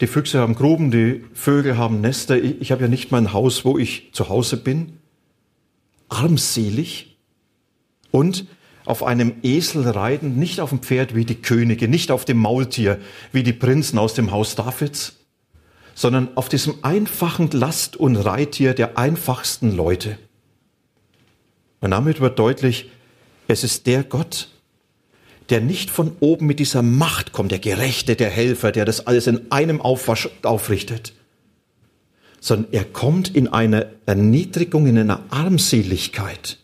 die 0.00 0.06
Füchse 0.06 0.38
haben 0.38 0.54
Gruben, 0.54 0.92
die 0.92 1.24
Vögel 1.34 1.76
haben 1.76 2.00
Nester, 2.00 2.36
ich, 2.42 2.60
ich 2.60 2.72
habe 2.72 2.82
ja 2.82 2.88
nicht 2.88 3.10
mein 3.10 3.32
Haus, 3.32 3.64
wo 3.64 3.78
ich 3.78 4.10
zu 4.12 4.28
Hause 4.28 4.56
bin. 4.56 4.98
Armselig 6.08 7.18
und 8.12 8.46
auf 8.84 9.02
einem 9.02 9.34
Esel 9.42 9.86
reiten, 9.88 10.36
nicht 10.36 10.60
auf 10.60 10.70
dem 10.70 10.80
Pferd 10.80 11.16
wie 11.16 11.24
die 11.24 11.42
Könige, 11.42 11.88
nicht 11.88 12.12
auf 12.12 12.24
dem 12.24 12.38
Maultier 12.38 13.00
wie 13.32 13.42
die 13.42 13.52
Prinzen 13.52 13.98
aus 13.98 14.14
dem 14.14 14.30
Haus 14.30 14.54
Davids, 14.54 15.16
sondern 15.94 16.28
auf 16.36 16.48
diesem 16.48 16.76
einfachen 16.82 17.50
Last- 17.50 17.96
und 17.96 18.16
Reittier 18.16 18.72
der 18.72 18.96
einfachsten 18.96 19.74
Leute. 19.74 20.16
Und 21.80 21.92
damit 21.92 22.20
wird 22.20 22.38
deutlich, 22.38 22.90
es 23.46 23.64
ist 23.64 23.86
der 23.86 24.04
Gott, 24.04 24.48
der 25.48 25.60
nicht 25.60 25.90
von 25.90 26.12
oben 26.20 26.46
mit 26.46 26.58
dieser 26.58 26.82
Macht 26.82 27.32
kommt, 27.32 27.52
der 27.52 27.58
Gerechte, 27.58 28.16
der 28.16 28.30
Helfer, 28.30 28.72
der 28.72 28.84
das 28.84 29.06
alles 29.06 29.26
in 29.26 29.50
einem 29.50 29.80
Aufwasch 29.80 30.28
aufrichtet, 30.42 31.14
sondern 32.40 32.72
er 32.72 32.84
kommt 32.84 33.34
in 33.34 33.48
einer 33.48 33.86
Erniedrigung, 34.06 34.86
in 34.86 34.98
einer 34.98 35.22
Armseligkeit. 35.30 36.58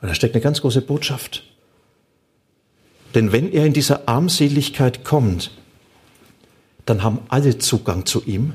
Und 0.00 0.08
da 0.08 0.14
steckt 0.14 0.34
eine 0.34 0.42
ganz 0.42 0.62
große 0.62 0.82
Botschaft. 0.82 1.44
Denn 3.14 3.30
wenn 3.30 3.52
er 3.52 3.66
in 3.66 3.74
dieser 3.74 4.08
Armseligkeit 4.08 5.04
kommt, 5.04 5.50
dann 6.86 7.02
haben 7.02 7.20
alle 7.28 7.58
Zugang 7.58 8.06
zu 8.06 8.24
ihm. 8.24 8.54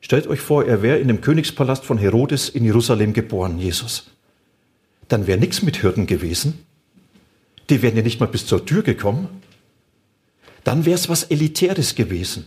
Stellt 0.00 0.28
euch 0.28 0.40
vor, 0.40 0.64
er 0.64 0.80
wäre 0.82 0.98
in 0.98 1.08
dem 1.08 1.20
Königspalast 1.20 1.84
von 1.84 1.98
Herodes 1.98 2.48
in 2.48 2.64
Jerusalem 2.64 3.12
geboren, 3.12 3.58
Jesus 3.58 4.06
dann 5.08 5.26
wäre 5.26 5.38
nichts 5.38 5.62
mit 5.62 5.82
Hürden 5.82 6.06
gewesen. 6.06 6.64
Die 7.70 7.82
wären 7.82 7.96
ja 7.96 8.02
nicht 8.02 8.20
mal 8.20 8.26
bis 8.26 8.46
zur 8.46 8.64
Tür 8.64 8.82
gekommen. 8.82 9.28
Dann 10.64 10.84
wäre 10.84 10.96
es 10.96 11.08
was 11.08 11.24
Elitäres 11.24 11.94
gewesen. 11.94 12.44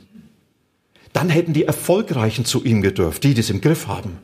Dann 1.14 1.30
hätten 1.30 1.54
die 1.54 1.64
Erfolgreichen 1.64 2.46
zu 2.46 2.64
ihm 2.64 2.82
gedurft, 2.82 3.24
die, 3.24 3.38
es 3.38 3.50
im 3.50 3.62
Griff 3.62 3.88
haben. 3.88 4.18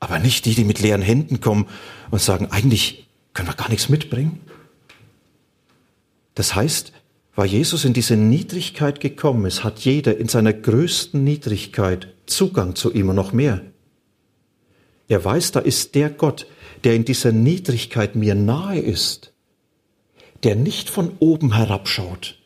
Aber 0.00 0.18
nicht 0.18 0.44
die, 0.44 0.54
die 0.54 0.64
mit 0.64 0.80
leeren 0.80 1.02
Händen 1.02 1.40
kommen 1.40 1.66
und 2.10 2.20
sagen, 2.20 2.48
eigentlich 2.50 3.06
können 3.32 3.48
wir 3.48 3.54
gar 3.54 3.68
nichts 3.68 3.88
mitbringen. 3.88 4.40
Das 6.34 6.54
heißt, 6.54 6.92
weil 7.36 7.46
Jesus 7.46 7.84
in 7.84 7.92
diese 7.92 8.16
Niedrigkeit 8.16 9.00
gekommen 9.00 9.44
ist, 9.46 9.64
hat 9.64 9.80
jeder 9.80 10.16
in 10.16 10.28
seiner 10.28 10.52
größten 10.52 11.22
Niedrigkeit 11.22 12.08
Zugang 12.26 12.74
zu 12.74 12.92
ihm 12.92 13.08
und 13.08 13.16
noch 13.16 13.32
mehr. 13.32 13.60
Er 15.08 15.24
weiß, 15.24 15.52
da 15.52 15.60
ist 15.60 15.94
der 15.94 16.10
Gott, 16.10 16.46
der 16.84 16.94
in 16.94 17.04
dieser 17.04 17.32
Niedrigkeit 17.32 18.14
mir 18.14 18.34
nahe 18.34 18.78
ist, 18.78 19.32
der 20.42 20.54
nicht 20.54 20.90
von 20.90 21.12
oben 21.18 21.54
herabschaut, 21.54 22.38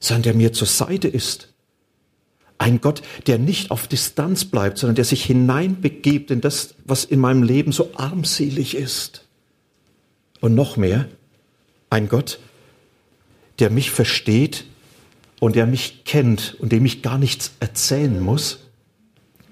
sondern 0.00 0.22
der 0.24 0.34
mir 0.34 0.52
zur 0.52 0.66
Seite 0.66 1.08
ist. 1.08 1.52
Ein 2.58 2.80
Gott, 2.80 3.02
der 3.28 3.38
nicht 3.38 3.70
auf 3.70 3.86
Distanz 3.86 4.44
bleibt, 4.44 4.78
sondern 4.78 4.96
der 4.96 5.04
sich 5.04 5.24
hineinbegibt 5.24 6.32
in 6.32 6.40
das, 6.40 6.74
was 6.84 7.04
in 7.04 7.20
meinem 7.20 7.44
Leben 7.44 7.70
so 7.70 7.92
armselig 7.94 8.76
ist. 8.76 9.24
Und 10.40 10.56
noch 10.56 10.76
mehr, 10.76 11.08
ein 11.90 12.08
Gott, 12.08 12.40
der 13.60 13.70
mich 13.70 13.92
versteht 13.92 14.64
und 15.38 15.54
der 15.54 15.66
mich 15.66 16.04
kennt 16.04 16.56
und 16.58 16.72
dem 16.72 16.84
ich 16.84 17.02
gar 17.02 17.18
nichts 17.18 17.52
erzählen 17.60 18.20
muss. 18.20 18.58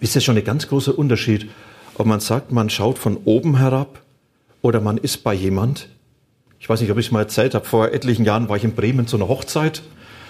Ist 0.00 0.16
das 0.16 0.24
schon 0.24 0.36
ein 0.36 0.44
ganz 0.44 0.66
großer 0.66 0.98
Unterschied, 0.98 1.48
ob 1.98 2.06
man 2.06 2.20
sagt, 2.20 2.52
man 2.52 2.70
schaut 2.70 2.98
von 2.98 3.16
oben 3.24 3.58
herab 3.58 4.02
oder 4.62 4.80
man 4.80 4.98
ist 4.98 5.24
bei 5.24 5.34
jemand. 5.34 5.88
Ich 6.60 6.68
weiß 6.68 6.80
nicht, 6.80 6.90
ob 6.90 6.98
ich 6.98 7.06
es 7.06 7.12
mal 7.12 7.20
erzählt 7.20 7.54
habe. 7.54 7.64
Vor 7.64 7.92
etlichen 7.92 8.24
Jahren 8.24 8.48
war 8.48 8.56
ich 8.56 8.64
in 8.64 8.74
Bremen 8.74 9.06
zu 9.06 9.16
einer 9.16 9.28
Hochzeit, 9.28 9.82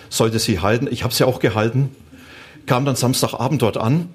sollte 0.09 0.39
sie 0.39 0.61
halten. 0.61 0.89
Ich 0.91 1.03
habe 1.03 1.15
sie 1.15 1.25
auch 1.25 1.41
gehalten. 1.41 1.91
Kam 2.67 2.85
dann 2.85 2.97
Samstagabend 2.97 3.63
dort 3.63 3.77
an, 3.77 4.09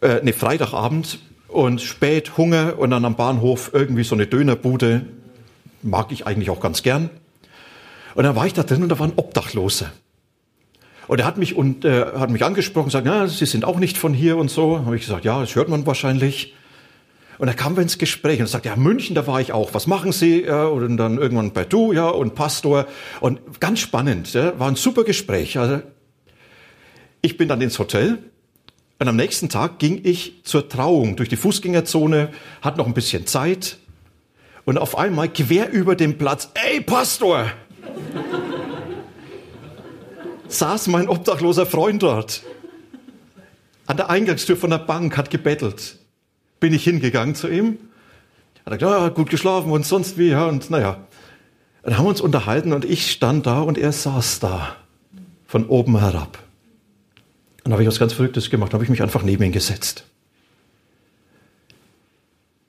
äh, 0.00 0.22
ne 0.22 0.32
Freitagabend 0.32 1.18
und 1.48 1.80
spät 1.80 2.36
Hunger 2.36 2.78
und 2.78 2.90
dann 2.90 3.04
am 3.04 3.16
Bahnhof 3.16 3.70
irgendwie 3.72 4.04
so 4.04 4.14
eine 4.14 4.26
Dönerbude. 4.26 5.06
Mag 5.82 6.12
ich 6.12 6.26
eigentlich 6.26 6.50
auch 6.50 6.60
ganz 6.60 6.82
gern. 6.82 7.10
Und 8.14 8.24
dann 8.24 8.36
war 8.36 8.46
ich 8.46 8.52
da 8.52 8.62
drin 8.62 8.82
und 8.82 8.88
da 8.88 8.98
waren 8.98 9.12
Obdachlose. 9.16 9.90
Und 11.08 11.20
er 11.20 11.26
hat 11.26 11.36
mich 11.36 11.56
und 11.56 11.84
äh, 11.84 12.04
hat 12.18 12.30
mich 12.30 12.44
angesprochen, 12.44 12.86
gesagt, 12.86 13.06
ja, 13.06 13.26
Sie 13.26 13.46
sind 13.46 13.64
auch 13.64 13.78
nicht 13.78 13.98
von 13.98 14.14
hier 14.14 14.36
und 14.36 14.50
so. 14.50 14.84
Habe 14.84 14.96
ich 14.96 15.02
gesagt, 15.02 15.24
ja, 15.24 15.40
das 15.40 15.54
hört 15.54 15.68
man 15.68 15.86
wahrscheinlich. 15.86 16.54
Und 17.38 17.46
da 17.46 17.54
kamen 17.54 17.76
wir 17.76 17.82
ins 17.82 17.98
Gespräch 17.98 18.40
und 18.40 18.46
sagte, 18.46 18.68
ja, 18.68 18.76
München, 18.76 19.14
da 19.14 19.26
war 19.26 19.40
ich 19.40 19.52
auch. 19.52 19.74
Was 19.74 19.86
machen 19.86 20.12
Sie? 20.12 20.42
Ja, 20.42 20.66
und 20.66 20.96
dann 20.96 21.18
irgendwann 21.18 21.52
bei 21.52 21.64
du, 21.64 21.92
ja, 21.92 22.08
und 22.08 22.34
Pastor. 22.34 22.86
Und 23.20 23.60
ganz 23.60 23.80
spannend, 23.80 24.32
ja, 24.34 24.58
war 24.58 24.68
ein 24.68 24.76
super 24.76 25.04
Gespräch. 25.04 25.58
Also, 25.58 25.80
ich 27.20 27.36
bin 27.36 27.48
dann 27.48 27.60
ins 27.60 27.78
Hotel 27.78 28.18
und 28.98 29.08
am 29.08 29.16
nächsten 29.16 29.48
Tag 29.48 29.78
ging 29.78 30.00
ich 30.04 30.44
zur 30.44 30.68
Trauung 30.68 31.16
durch 31.16 31.28
die 31.28 31.36
Fußgängerzone, 31.36 32.30
hatte 32.60 32.78
noch 32.78 32.86
ein 32.86 32.94
bisschen 32.94 33.26
Zeit. 33.26 33.78
Und 34.64 34.78
auf 34.78 34.96
einmal 34.96 35.28
quer 35.28 35.70
über 35.70 35.96
den 35.96 36.18
Platz, 36.18 36.50
ey, 36.54 36.80
Pastor! 36.80 37.46
saß 40.48 40.86
mein 40.88 41.08
obdachloser 41.08 41.66
Freund 41.66 42.02
dort. 42.02 42.42
An 43.86 43.96
der 43.96 44.10
Eingangstür 44.10 44.56
von 44.56 44.70
der 44.70 44.78
Bank, 44.78 45.16
hat 45.16 45.30
gebettelt 45.30 45.98
bin 46.62 46.72
ich 46.72 46.84
hingegangen 46.84 47.34
zu 47.34 47.48
ihm. 47.48 47.76
Er 48.64 48.72
hat 48.72 48.78
gesagt, 48.78 49.00
ja, 49.00 49.08
gut 49.08 49.28
geschlafen 49.28 49.72
und 49.72 49.84
sonst 49.84 50.16
wie, 50.16 50.28
ja, 50.28 50.46
und 50.46 50.70
naja. 50.70 50.96
Dann 51.82 51.98
haben 51.98 52.04
wir 52.04 52.10
uns 52.10 52.20
unterhalten 52.20 52.72
und 52.72 52.84
ich 52.84 53.10
stand 53.10 53.46
da 53.46 53.60
und 53.60 53.76
er 53.76 53.90
saß 53.90 54.38
da, 54.38 54.76
von 55.44 55.66
oben 55.66 55.98
herab. 55.98 56.38
Und 57.56 57.64
dann 57.64 57.72
habe 57.72 57.82
ich 57.82 57.88
was 57.88 57.98
ganz 57.98 58.12
Verrücktes 58.12 58.48
gemacht, 58.48 58.72
habe 58.74 58.84
ich 58.84 58.90
mich 58.90 59.02
einfach 59.02 59.24
neben 59.24 59.42
ihn 59.42 59.50
gesetzt. 59.50 60.04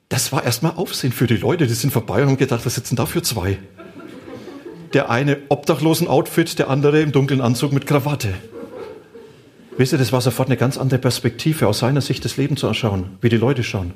Das 0.10 0.32
war 0.32 0.44
erstmal 0.44 0.74
Aufsehen 0.74 1.14
für 1.14 1.28
die 1.28 1.38
Leute, 1.38 1.68
die 1.68 1.74
sind 1.74 1.92
vorbei 1.92 2.24
und 2.24 2.30
haben 2.30 2.38
gedacht, 2.38 2.66
was 2.66 2.74
sitzen 2.74 2.96
da 2.96 3.06
für 3.06 3.22
zwei? 3.22 3.60
Der 4.94 5.12
eine 5.12 5.38
obdachlosen 5.50 6.08
Outfit, 6.08 6.58
der 6.58 6.70
andere 6.72 7.00
im 7.02 7.12
dunklen 7.12 7.42
Anzug 7.42 7.72
mit 7.72 7.86
Krawatte. 7.86 8.34
Wisst 9.78 9.92
ihr, 9.92 9.98
das 9.98 10.12
war 10.12 10.22
sofort 10.22 10.50
eine 10.50 10.58
ganz 10.58 10.78
andere 10.78 11.00
Perspektive, 11.00 11.68
aus 11.68 11.80
seiner 11.80 12.02
Sicht 12.02 12.24
das 12.26 12.38
Leben 12.38 12.58
zu 12.58 12.68
erschauen, 12.68 13.18
wie 13.22 13.30
die 13.30 13.38
Leute 13.38 13.64
schauen. 13.64 13.94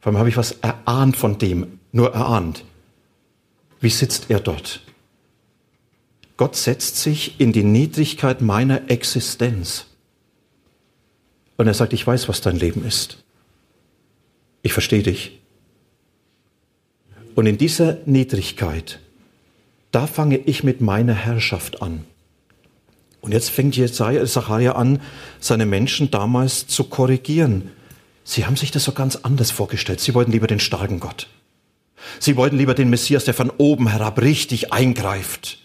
Vor 0.00 0.10
allem 0.10 0.18
habe 0.18 0.28
ich 0.28 0.36
was 0.36 0.52
erahnt 0.52 1.16
von 1.16 1.38
dem, 1.38 1.80
nur 1.92 2.14
erahnt. 2.14 2.64
Wie 3.80 3.90
sitzt 3.90 4.30
er 4.30 4.40
dort? 4.40 4.80
Gott 6.36 6.56
setzt 6.56 6.96
sich 6.96 7.40
in 7.40 7.52
die 7.52 7.64
Niedrigkeit 7.64 8.40
meiner 8.40 8.90
Existenz. 8.90 9.86
Und 11.56 11.66
er 11.66 11.74
sagt, 11.74 11.92
ich 11.92 12.06
weiß, 12.06 12.28
was 12.28 12.40
dein 12.40 12.56
Leben 12.56 12.84
ist. 12.86 13.24
Ich 14.62 14.72
verstehe 14.72 15.02
dich. 15.02 15.40
Und 17.34 17.46
in 17.46 17.58
dieser 17.58 17.98
Niedrigkeit, 18.06 19.00
da 19.90 20.06
fange 20.06 20.38
ich 20.38 20.62
mit 20.62 20.80
meiner 20.80 21.14
Herrschaft 21.14 21.82
an. 21.82 22.04
Und 23.20 23.32
jetzt 23.32 23.50
fängt 23.50 23.76
Jesaja 23.76 24.72
an, 24.72 25.00
seine 25.40 25.66
Menschen 25.66 26.10
damals 26.10 26.66
zu 26.66 26.84
korrigieren. 26.84 27.70
Sie 28.24 28.46
haben 28.46 28.56
sich 28.56 28.70
das 28.70 28.84
so 28.84 28.92
ganz 28.92 29.16
anders 29.16 29.50
vorgestellt. 29.50 30.00
Sie 30.00 30.14
wollten 30.14 30.32
lieber 30.32 30.46
den 30.46 30.60
starken 30.60 31.00
Gott. 31.00 31.28
Sie 32.20 32.36
wollten 32.36 32.56
lieber 32.56 32.74
den 32.74 32.90
Messias, 32.90 33.24
der 33.24 33.34
von 33.34 33.50
oben 33.50 33.88
herab 33.88 34.20
richtig 34.20 34.72
eingreift. 34.72 35.58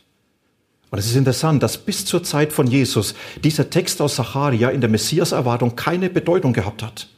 Und 0.90 1.00
es 1.00 1.08
ist 1.08 1.16
interessant, 1.16 1.64
dass 1.64 1.78
bis 1.78 2.06
zur 2.06 2.24
Zeit 2.24 2.54
von 2.54 2.68
Jesus 2.68 3.16
dieser 3.44 3.70
Text 3.70 4.02
aus 4.02 4.16
Sacharia 4.16 4.70
in 4.70 4.82
der 4.82 4.90
Messias-Erwartung 4.90 5.76
keine 5.76 6.10
Bedeutung 6.10 6.54
gehabt 6.54 6.84
hat. 6.84 7.10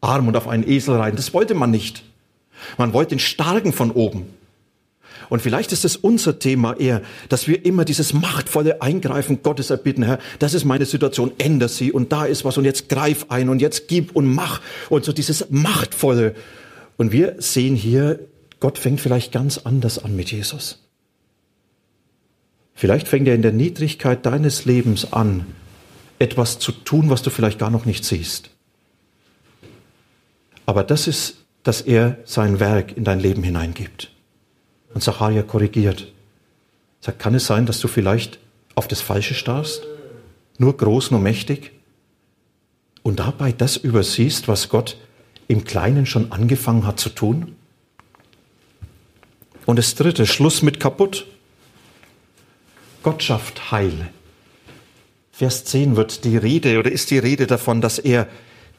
arm 0.00 0.28
und 0.28 0.36
auf 0.36 0.48
einen 0.48 0.68
Esel 0.68 0.96
reiten. 0.96 1.16
Das 1.16 1.34
wollte 1.34 1.54
man 1.54 1.70
nicht. 1.70 2.02
Man 2.76 2.92
wollte 2.92 3.10
den 3.10 3.18
Starken 3.18 3.72
von 3.72 3.90
oben. 3.90 4.26
Und 5.28 5.42
vielleicht 5.42 5.72
ist 5.72 5.84
es 5.84 5.96
unser 5.96 6.38
Thema 6.38 6.74
eher, 6.78 7.02
dass 7.28 7.48
wir 7.48 7.64
immer 7.64 7.84
dieses 7.84 8.12
machtvolle 8.12 8.80
Eingreifen 8.80 9.42
Gottes 9.42 9.70
erbitten, 9.70 10.02
Herr, 10.02 10.18
das 10.38 10.54
ist 10.54 10.64
meine 10.64 10.86
Situation, 10.86 11.32
ändere 11.38 11.68
sie 11.68 11.92
und 11.92 12.12
da 12.12 12.24
ist 12.24 12.44
was 12.44 12.56
und 12.56 12.64
jetzt 12.64 12.88
greif 12.88 13.26
ein 13.28 13.48
und 13.48 13.60
jetzt 13.60 13.88
gib 13.88 14.16
und 14.16 14.26
mach 14.26 14.60
und 14.88 15.04
so 15.04 15.12
dieses 15.12 15.50
machtvolle. 15.50 16.34
Und 16.96 17.12
wir 17.12 17.36
sehen 17.38 17.76
hier, 17.76 18.20
Gott 18.60 18.78
fängt 18.78 19.00
vielleicht 19.00 19.32
ganz 19.32 19.58
anders 19.58 20.02
an 20.02 20.16
mit 20.16 20.32
Jesus. 20.32 20.82
Vielleicht 22.74 23.08
fängt 23.08 23.28
er 23.28 23.34
in 23.34 23.42
der 23.42 23.52
Niedrigkeit 23.52 24.24
deines 24.24 24.64
Lebens 24.64 25.12
an, 25.12 25.46
etwas 26.18 26.58
zu 26.58 26.72
tun, 26.72 27.10
was 27.10 27.22
du 27.22 27.30
vielleicht 27.30 27.58
gar 27.58 27.70
noch 27.70 27.84
nicht 27.84 28.04
siehst. 28.04 28.50
Aber 30.64 30.84
das 30.84 31.06
ist, 31.06 31.44
dass 31.62 31.80
er 31.80 32.18
sein 32.24 32.60
Werk 32.60 32.96
in 32.96 33.04
dein 33.04 33.20
Leben 33.20 33.42
hineingibt. 33.42 34.10
Und 34.94 35.02
Zacharia 35.02 35.42
korrigiert. 35.42 36.12
Sagt, 37.00 37.18
kann 37.18 37.34
es 37.34 37.46
sein, 37.46 37.66
dass 37.66 37.80
du 37.80 37.88
vielleicht 37.88 38.38
auf 38.74 38.88
das 38.88 39.00
Falsche 39.00 39.34
starrst? 39.34 39.86
Nur 40.58 40.76
groß, 40.76 41.10
nur 41.10 41.20
mächtig? 41.20 41.72
Und 43.02 43.20
dabei 43.20 43.52
das 43.52 43.76
übersiehst, 43.76 44.48
was 44.48 44.68
Gott 44.68 44.96
im 45.46 45.64
Kleinen 45.64 46.06
schon 46.06 46.32
angefangen 46.32 46.86
hat 46.86 47.00
zu 47.00 47.10
tun? 47.10 47.56
Und 49.66 49.76
das 49.76 49.94
dritte, 49.94 50.26
Schluss 50.26 50.62
mit 50.62 50.80
kaputt. 50.80 51.26
Gott 53.02 53.22
schafft 53.22 53.70
Heil. 53.70 54.10
Vers 55.30 55.64
10 55.66 55.94
wird 55.94 56.24
die 56.24 56.36
Rede 56.36 56.78
oder 56.78 56.90
ist 56.90 57.10
die 57.10 57.18
Rede 57.18 57.46
davon, 57.46 57.80
dass 57.80 57.98
er 57.98 58.28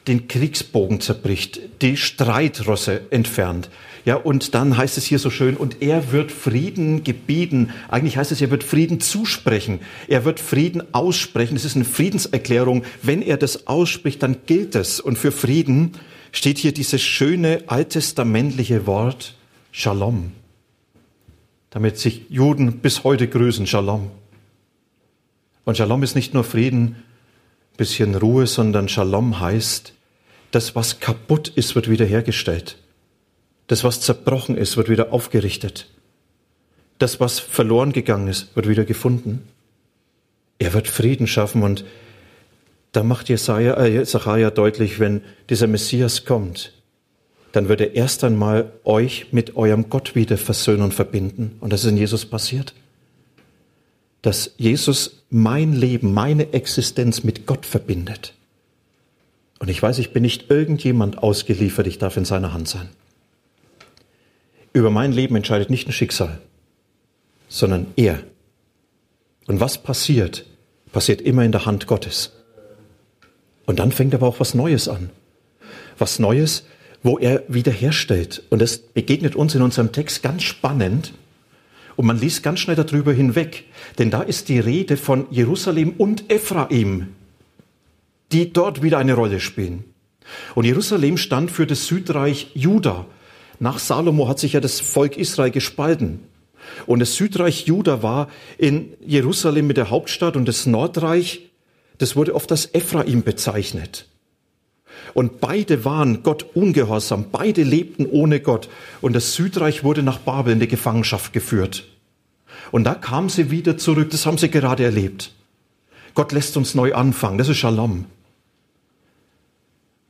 den 0.06 0.28
Kriegsbogen 0.28 1.00
zerbricht, 1.00 1.60
die 1.82 1.96
Streitrosse 1.96 3.02
entfernt. 3.10 3.70
Ja, 4.04 4.16
und 4.16 4.54
dann 4.54 4.76
heißt 4.76 4.96
es 4.96 5.04
hier 5.04 5.18
so 5.18 5.30
schön, 5.30 5.56
und 5.56 5.82
er 5.82 6.12
wird 6.12 6.32
Frieden 6.32 7.04
gebieten. 7.04 7.70
Eigentlich 7.88 8.16
heißt 8.16 8.32
es, 8.32 8.40
er 8.40 8.50
wird 8.50 8.64
Frieden 8.64 9.00
zusprechen. 9.00 9.80
Er 10.08 10.24
wird 10.24 10.40
Frieden 10.40 10.82
aussprechen. 10.94 11.56
Es 11.56 11.64
ist 11.64 11.76
eine 11.76 11.84
Friedenserklärung. 11.84 12.84
Wenn 13.02 13.22
er 13.22 13.36
das 13.36 13.66
ausspricht, 13.66 14.22
dann 14.22 14.38
gilt 14.46 14.74
es. 14.74 15.00
Und 15.00 15.18
für 15.18 15.32
Frieden 15.32 15.92
steht 16.32 16.58
hier 16.58 16.72
dieses 16.72 17.02
schöne 17.02 17.64
alttestamentliche 17.66 18.86
Wort 18.86 19.34
Shalom. 19.72 20.32
Damit 21.70 21.98
sich 21.98 22.22
Juden 22.28 22.78
bis 22.78 23.04
heute 23.04 23.28
grüßen, 23.28 23.66
Shalom. 23.66 24.10
Und 25.64 25.76
Shalom 25.76 26.02
ist 26.02 26.16
nicht 26.16 26.34
nur 26.34 26.42
Frieden, 26.42 26.96
bisschen 27.76 28.14
Ruhe, 28.14 28.46
sondern 28.46 28.88
Shalom 28.88 29.40
heißt, 29.40 29.94
das, 30.50 30.74
was 30.74 31.00
kaputt 31.00 31.48
ist, 31.48 31.74
wird 31.74 31.88
wiederhergestellt. 31.88 32.76
Das, 33.70 33.84
was 33.84 34.00
zerbrochen 34.00 34.56
ist, 34.56 34.76
wird 34.76 34.88
wieder 34.88 35.12
aufgerichtet. 35.12 35.86
Das, 36.98 37.20
was 37.20 37.38
verloren 37.38 37.92
gegangen 37.92 38.26
ist, 38.26 38.56
wird 38.56 38.66
wieder 38.66 38.84
gefunden. 38.84 39.46
Er 40.58 40.72
wird 40.72 40.88
Frieden 40.88 41.28
schaffen 41.28 41.62
und 41.62 41.84
da 42.90 43.04
macht 43.04 43.28
Jesaja, 43.28 43.80
äh, 43.80 44.04
Zachariah 44.04 44.50
deutlich, 44.50 44.98
wenn 44.98 45.20
dieser 45.50 45.68
Messias 45.68 46.24
kommt, 46.24 46.72
dann 47.52 47.68
wird 47.68 47.80
er 47.80 47.94
erst 47.94 48.24
einmal 48.24 48.72
euch 48.82 49.32
mit 49.32 49.54
eurem 49.54 49.88
Gott 49.88 50.16
wieder 50.16 50.36
versöhnen 50.36 50.82
und 50.82 50.92
verbinden. 50.92 51.56
Und 51.60 51.72
das 51.72 51.84
ist 51.84 51.90
in 51.90 51.96
Jesus 51.96 52.26
passiert. 52.26 52.74
Dass 54.22 54.52
Jesus 54.56 55.22
mein 55.30 55.74
Leben, 55.74 56.12
meine 56.12 56.54
Existenz 56.54 57.22
mit 57.22 57.46
Gott 57.46 57.66
verbindet. 57.66 58.34
Und 59.60 59.68
ich 59.68 59.80
weiß, 59.80 60.00
ich 60.00 60.12
bin 60.12 60.22
nicht 60.22 60.50
irgendjemand 60.50 61.22
ausgeliefert, 61.22 61.86
ich 61.86 61.98
darf 61.98 62.16
in 62.16 62.24
seiner 62.24 62.52
Hand 62.52 62.66
sein. 62.66 62.88
Über 64.72 64.90
mein 64.90 65.12
Leben 65.12 65.36
entscheidet 65.36 65.70
nicht 65.70 65.88
ein 65.88 65.92
Schicksal, 65.92 66.40
sondern 67.48 67.88
er. 67.96 68.22
Und 69.46 69.60
was 69.60 69.82
passiert, 69.82 70.46
passiert 70.92 71.20
immer 71.20 71.44
in 71.44 71.52
der 71.52 71.66
Hand 71.66 71.86
Gottes. 71.86 72.32
Und 73.66 73.78
dann 73.78 73.92
fängt 73.92 74.14
aber 74.14 74.26
auch 74.26 74.40
was 74.40 74.54
Neues 74.54 74.88
an. 74.88 75.10
Was 75.98 76.18
Neues, 76.18 76.64
wo 77.02 77.18
er 77.18 77.42
wiederherstellt. 77.48 78.42
Und 78.50 78.60
das 78.60 78.78
begegnet 78.78 79.34
uns 79.34 79.54
in 79.54 79.62
unserem 79.62 79.92
Text 79.92 80.22
ganz 80.22 80.42
spannend. 80.42 81.14
Und 81.96 82.06
man 82.06 82.18
liest 82.18 82.42
ganz 82.42 82.60
schnell 82.60 82.76
darüber 82.76 83.12
hinweg. 83.12 83.64
Denn 83.98 84.10
da 84.10 84.22
ist 84.22 84.48
die 84.48 84.60
Rede 84.60 84.96
von 84.96 85.26
Jerusalem 85.30 85.94
und 85.98 86.30
Ephraim, 86.32 87.08
die 88.32 88.52
dort 88.52 88.82
wieder 88.82 88.98
eine 88.98 89.14
Rolle 89.14 89.40
spielen. 89.40 89.84
Und 90.54 90.64
Jerusalem 90.64 91.16
stand 91.16 91.50
für 91.50 91.66
das 91.66 91.86
Südreich 91.86 92.50
Juda. 92.54 93.06
Nach 93.60 93.78
Salomo 93.78 94.26
hat 94.26 94.38
sich 94.38 94.54
ja 94.54 94.60
das 94.60 94.80
Volk 94.80 95.16
Israel 95.16 95.50
gespalten. 95.50 96.20
Und 96.86 96.98
das 97.00 97.14
Südreich 97.14 97.66
Juda 97.66 98.02
war 98.02 98.28
in 98.58 98.94
Jerusalem 99.06 99.66
mit 99.66 99.76
der 99.76 99.90
Hauptstadt 99.90 100.34
und 100.34 100.46
das 100.46 100.66
Nordreich, 100.66 101.50
das 101.98 102.16
wurde 102.16 102.34
oft 102.34 102.50
als 102.50 102.74
Ephraim 102.74 103.22
bezeichnet. 103.22 104.08
Und 105.12 105.40
beide 105.40 105.84
waren 105.84 106.22
Gott 106.22 106.46
ungehorsam, 106.54 107.26
beide 107.30 107.62
lebten 107.62 108.06
ohne 108.06 108.40
Gott. 108.40 108.68
Und 109.02 109.14
das 109.14 109.34
Südreich 109.34 109.84
wurde 109.84 110.02
nach 110.02 110.18
Babel 110.18 110.54
in 110.54 110.60
die 110.60 110.68
Gefangenschaft 110.68 111.32
geführt. 111.32 111.84
Und 112.70 112.84
da 112.84 112.94
kamen 112.94 113.28
sie 113.28 113.50
wieder 113.50 113.76
zurück, 113.76 114.10
das 114.10 114.24
haben 114.24 114.38
sie 114.38 114.50
gerade 114.50 114.84
erlebt. 114.84 115.34
Gott 116.14 116.32
lässt 116.32 116.56
uns 116.56 116.74
neu 116.74 116.94
anfangen, 116.94 117.36
das 117.36 117.48
ist 117.48 117.58
Shalom. 117.58 118.06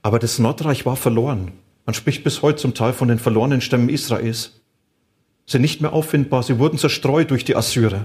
Aber 0.02 0.18
das 0.18 0.38
Nordreich 0.38 0.86
war 0.86 0.96
verloren. 0.96 1.52
Man 1.90 1.94
spricht 1.94 2.22
bis 2.22 2.40
heute 2.40 2.58
zum 2.58 2.72
Teil 2.72 2.92
von 2.92 3.08
den 3.08 3.18
verlorenen 3.18 3.60
Stämmen 3.60 3.88
Israels. 3.88 4.52
Sie 5.44 5.50
sind 5.50 5.62
nicht 5.62 5.80
mehr 5.80 5.92
auffindbar, 5.92 6.44
sie 6.44 6.60
wurden 6.60 6.78
zerstreut 6.78 7.32
durch 7.32 7.44
die 7.44 7.56
Assyrer. 7.56 8.04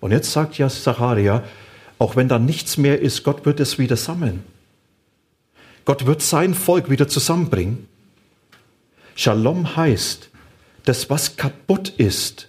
Und 0.00 0.12
jetzt 0.12 0.32
sagt 0.32 0.56
ja 0.56 0.66
Zacharia, 0.66 1.44
auch 1.98 2.16
wenn 2.16 2.28
da 2.28 2.38
nichts 2.38 2.78
mehr 2.78 2.98
ist, 2.98 3.22
Gott 3.22 3.44
wird 3.44 3.60
es 3.60 3.78
wieder 3.78 3.96
sammeln. 3.96 4.44
Gott 5.84 6.06
wird 6.06 6.22
sein 6.22 6.54
Volk 6.54 6.88
wieder 6.88 7.06
zusammenbringen. 7.06 7.86
Shalom 9.14 9.76
heißt, 9.76 10.30
dass 10.86 11.10
was 11.10 11.36
kaputt 11.36 11.90
ist 11.98 12.48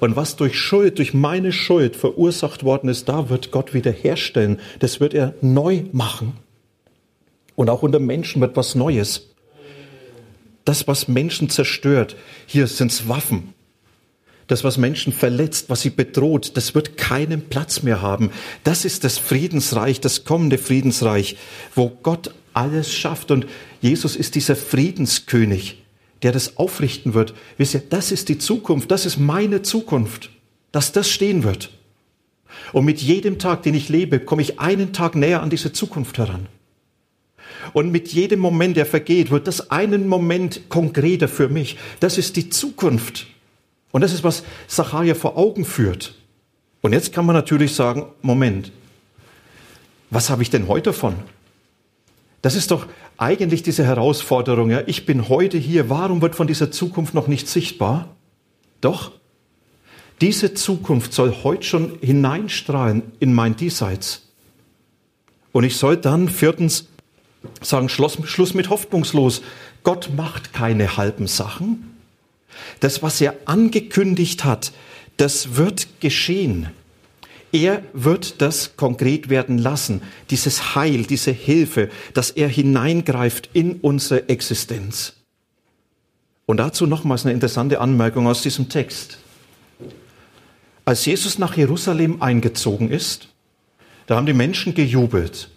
und 0.00 0.16
was 0.16 0.36
durch 0.36 0.60
Schuld, 0.60 0.98
durch 0.98 1.14
meine 1.14 1.50
Schuld 1.50 1.96
verursacht 1.96 2.62
worden 2.62 2.90
ist, 2.90 3.08
da 3.08 3.30
wird 3.30 3.52
Gott 3.52 3.72
wieder 3.72 3.90
herstellen. 3.90 4.60
Das 4.80 5.00
wird 5.00 5.14
er 5.14 5.32
neu 5.40 5.84
machen. 5.92 6.34
Und 7.56 7.70
auch 7.70 7.82
unter 7.82 8.00
Menschen 8.00 8.42
wird 8.42 8.54
was 8.54 8.74
Neues 8.74 9.31
das, 10.64 10.86
was 10.86 11.08
Menschen 11.08 11.48
zerstört, 11.48 12.16
hier 12.46 12.66
sind 12.66 12.92
es 12.92 13.08
Waffen. 13.08 13.54
Das, 14.46 14.64
was 14.64 14.76
Menschen 14.76 15.12
verletzt, 15.12 15.70
was 15.70 15.80
sie 15.80 15.90
bedroht, 15.90 16.56
das 16.56 16.74
wird 16.74 16.96
keinen 16.96 17.48
Platz 17.48 17.82
mehr 17.82 18.02
haben. 18.02 18.30
Das 18.64 18.84
ist 18.84 19.04
das 19.04 19.18
Friedensreich, 19.18 20.00
das 20.00 20.24
kommende 20.24 20.58
Friedensreich, 20.58 21.36
wo 21.74 21.88
Gott 21.88 22.34
alles 22.52 22.92
schafft. 22.92 23.30
Und 23.30 23.46
Jesus 23.80 24.16
ist 24.16 24.34
dieser 24.34 24.56
Friedenskönig, 24.56 25.82
der 26.22 26.32
das 26.32 26.56
aufrichten 26.56 27.14
wird. 27.14 27.34
Wisst 27.56 27.74
ihr, 27.74 27.82
das 27.88 28.12
ist 28.12 28.28
die 28.28 28.38
Zukunft, 28.38 28.90
das 28.90 29.06
ist 29.06 29.18
meine 29.18 29.62
Zukunft, 29.62 30.30
dass 30.70 30.92
das 30.92 31.08
stehen 31.08 31.44
wird. 31.44 31.70
Und 32.72 32.84
mit 32.84 33.00
jedem 33.00 33.38
Tag, 33.38 33.62
den 33.62 33.74
ich 33.74 33.88
lebe, 33.88 34.20
komme 34.20 34.42
ich 34.42 34.60
einen 34.60 34.92
Tag 34.92 35.14
näher 35.14 35.42
an 35.42 35.50
diese 35.50 35.72
Zukunft 35.72 36.18
heran. 36.18 36.46
Und 37.72 37.92
mit 37.92 38.12
jedem 38.12 38.40
Moment, 38.40 38.76
der 38.76 38.86
vergeht, 38.86 39.30
wird 39.30 39.46
das 39.46 39.70
einen 39.70 40.08
Moment 40.08 40.68
konkreter 40.68 41.28
für 41.28 41.48
mich. 41.48 41.76
Das 42.00 42.18
ist 42.18 42.36
die 42.36 42.50
Zukunft. 42.50 43.26
Und 43.90 44.00
das 44.00 44.12
ist, 44.12 44.24
was 44.24 44.42
Zacharia 44.66 45.14
vor 45.14 45.36
Augen 45.36 45.64
führt. 45.64 46.14
Und 46.80 46.92
jetzt 46.92 47.12
kann 47.12 47.26
man 47.26 47.36
natürlich 47.36 47.74
sagen, 47.74 48.06
Moment, 48.22 48.72
was 50.10 50.30
habe 50.30 50.42
ich 50.42 50.50
denn 50.50 50.68
heute 50.68 50.90
davon? 50.90 51.14
Das 52.42 52.56
ist 52.56 52.70
doch 52.70 52.86
eigentlich 53.16 53.62
diese 53.62 53.84
Herausforderung. 53.84 54.70
Ja? 54.70 54.82
Ich 54.86 55.06
bin 55.06 55.28
heute 55.28 55.58
hier. 55.58 55.88
Warum 55.88 56.20
wird 56.20 56.34
von 56.34 56.46
dieser 56.46 56.70
Zukunft 56.70 57.14
noch 57.14 57.28
nicht 57.28 57.48
sichtbar? 57.48 58.08
Doch, 58.80 59.12
diese 60.20 60.54
Zukunft 60.54 61.12
soll 61.12 61.34
heute 61.42 61.62
schon 61.62 61.98
hineinstrahlen 62.00 63.02
in 63.20 63.32
mein 63.32 63.56
Diesseits. 63.56 64.28
Und 65.52 65.64
ich 65.64 65.76
soll 65.76 65.96
dann 65.96 66.28
viertens 66.28 66.88
sagen 67.60 67.88
Schluss, 67.88 68.18
Schluss 68.24 68.54
mit 68.54 68.70
hoffnungslos. 68.70 69.42
Gott 69.82 70.10
macht 70.16 70.52
keine 70.52 70.96
halben 70.96 71.26
Sachen. 71.26 71.96
Das, 72.80 73.02
was 73.02 73.20
er 73.20 73.34
angekündigt 73.46 74.44
hat, 74.44 74.72
das 75.16 75.56
wird 75.56 76.00
geschehen. 76.00 76.68
Er 77.52 77.82
wird 77.92 78.40
das 78.40 78.76
konkret 78.76 79.28
werden 79.28 79.58
lassen, 79.58 80.02
dieses 80.30 80.74
Heil, 80.74 81.04
diese 81.04 81.32
Hilfe, 81.32 81.90
dass 82.14 82.30
er 82.30 82.48
hineingreift 82.48 83.50
in 83.52 83.74
unsere 83.76 84.28
Existenz. 84.30 85.14
Und 86.46 86.56
dazu 86.56 86.86
nochmals 86.86 87.24
eine 87.24 87.34
interessante 87.34 87.80
Anmerkung 87.80 88.26
aus 88.26 88.42
diesem 88.42 88.68
Text. 88.68 89.18
Als 90.84 91.04
Jesus 91.04 91.38
nach 91.38 91.56
Jerusalem 91.56 92.22
eingezogen 92.22 92.90
ist, 92.90 93.28
da 94.06 94.16
haben 94.16 94.26
die 94.26 94.32
Menschen 94.32 94.74
gejubelt. 94.74 95.48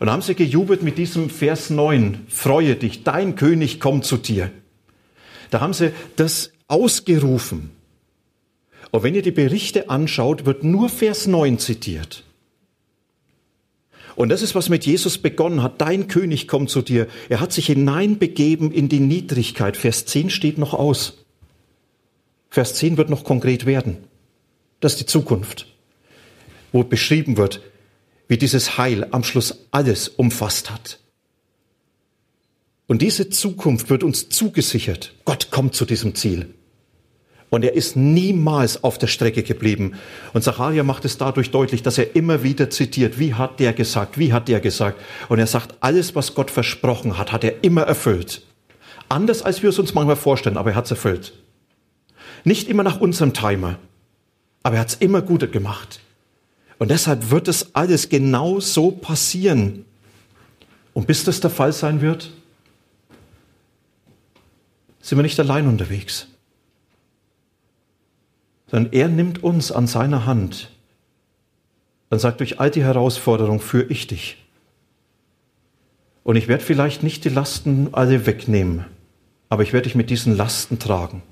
Und 0.00 0.10
haben 0.10 0.22
sie 0.22 0.34
gejubelt 0.34 0.82
mit 0.82 0.96
diesem 0.96 1.28
Vers 1.28 1.68
9, 1.68 2.26
freue 2.28 2.74
dich, 2.74 3.04
dein 3.04 3.36
König 3.36 3.80
kommt 3.80 4.06
zu 4.06 4.16
dir. 4.16 4.50
Da 5.50 5.60
haben 5.60 5.74
sie 5.74 5.92
das 6.16 6.52
ausgerufen. 6.68 7.70
Und 8.90 9.02
wenn 9.02 9.14
ihr 9.14 9.22
die 9.22 9.30
Berichte 9.30 9.90
anschaut, 9.90 10.46
wird 10.46 10.64
nur 10.64 10.88
Vers 10.88 11.26
9 11.26 11.58
zitiert. 11.58 12.24
Und 14.16 14.30
das 14.30 14.42
ist, 14.42 14.54
was 14.54 14.70
mit 14.70 14.86
Jesus 14.86 15.18
begonnen 15.18 15.62
hat. 15.62 15.80
Dein 15.80 16.08
König 16.08 16.48
kommt 16.48 16.70
zu 16.70 16.82
dir. 16.82 17.06
Er 17.28 17.40
hat 17.40 17.52
sich 17.52 17.66
hineinbegeben 17.66 18.72
in 18.72 18.88
die 18.88 19.00
Niedrigkeit. 19.00 19.76
Vers 19.76 20.06
10 20.06 20.30
steht 20.30 20.58
noch 20.58 20.74
aus. 20.74 21.24
Vers 22.48 22.74
10 22.74 22.96
wird 22.96 23.10
noch 23.10 23.22
konkret 23.22 23.66
werden. 23.66 23.98
Das 24.80 24.92
ist 24.92 25.00
die 25.00 25.06
Zukunft, 25.06 25.66
wo 26.72 26.84
beschrieben 26.84 27.36
wird, 27.36 27.60
wie 28.30 28.38
dieses 28.38 28.78
Heil 28.78 29.08
am 29.10 29.24
Schluss 29.24 29.66
alles 29.72 30.06
umfasst 30.06 30.70
hat. 30.70 31.00
Und 32.86 33.02
diese 33.02 33.28
Zukunft 33.28 33.90
wird 33.90 34.04
uns 34.04 34.28
zugesichert. 34.28 35.14
Gott 35.24 35.50
kommt 35.50 35.74
zu 35.74 35.84
diesem 35.84 36.14
Ziel. 36.14 36.54
Und 37.50 37.64
er 37.64 37.74
ist 37.74 37.96
niemals 37.96 38.84
auf 38.84 38.98
der 38.98 39.08
Strecke 39.08 39.42
geblieben. 39.42 39.94
Und 40.32 40.44
Zacharia 40.44 40.84
macht 40.84 41.04
es 41.04 41.18
dadurch 41.18 41.50
deutlich, 41.50 41.82
dass 41.82 41.98
er 41.98 42.14
immer 42.14 42.44
wieder 42.44 42.70
zitiert, 42.70 43.18
wie 43.18 43.34
hat 43.34 43.58
der 43.58 43.72
gesagt, 43.72 44.16
wie 44.16 44.32
hat 44.32 44.46
der 44.46 44.60
gesagt. 44.60 45.00
Und 45.28 45.40
er 45.40 45.48
sagt, 45.48 45.74
alles, 45.80 46.14
was 46.14 46.36
Gott 46.36 46.52
versprochen 46.52 47.18
hat, 47.18 47.32
hat 47.32 47.42
er 47.42 47.64
immer 47.64 47.82
erfüllt. 47.82 48.46
Anders, 49.08 49.42
als 49.42 49.64
wir 49.64 49.70
es 49.70 49.78
uns 49.80 49.92
manchmal 49.92 50.14
vorstellen, 50.14 50.56
aber 50.56 50.70
er 50.70 50.76
hat 50.76 50.84
es 50.84 50.92
erfüllt. 50.92 51.32
Nicht 52.44 52.68
immer 52.68 52.84
nach 52.84 53.00
unserem 53.00 53.34
Timer, 53.34 53.80
aber 54.62 54.76
er 54.76 54.82
hat 54.82 54.90
es 54.90 54.94
immer 54.94 55.20
gut 55.20 55.50
gemacht. 55.50 55.98
Und 56.80 56.90
deshalb 56.90 57.30
wird 57.30 57.46
es 57.46 57.76
alles 57.76 58.08
genau 58.08 58.58
so 58.58 58.90
passieren. 58.90 59.84
Und 60.92 61.06
bis 61.06 61.22
das 61.22 61.38
der 61.38 61.50
Fall 61.50 61.72
sein 61.72 62.00
wird, 62.00 62.32
sind 65.00 65.16
wir 65.16 65.22
nicht 65.22 65.38
allein 65.38 65.68
unterwegs 65.68 66.26
sondern 68.70 68.92
er 68.92 69.08
nimmt 69.08 69.42
uns 69.42 69.72
an 69.72 69.86
seiner 69.86 70.26
Hand 70.26 70.70
und 72.08 72.20
sagt, 72.20 72.40
durch 72.40 72.60
all 72.60 72.70
die 72.70 72.84
Herausforderungen 72.84 73.60
führe 73.60 73.86
ich 73.88 74.06
dich. 74.06 74.36
Und 76.22 76.36
ich 76.36 76.48
werde 76.48 76.64
vielleicht 76.64 77.02
nicht 77.02 77.24
die 77.24 77.30
Lasten 77.30 77.88
alle 77.92 78.26
wegnehmen, 78.26 78.84
aber 79.48 79.64
ich 79.64 79.72
werde 79.72 79.84
dich 79.84 79.96
mit 79.96 80.10
diesen 80.10 80.36
Lasten 80.36 80.78
tragen. 80.78 81.22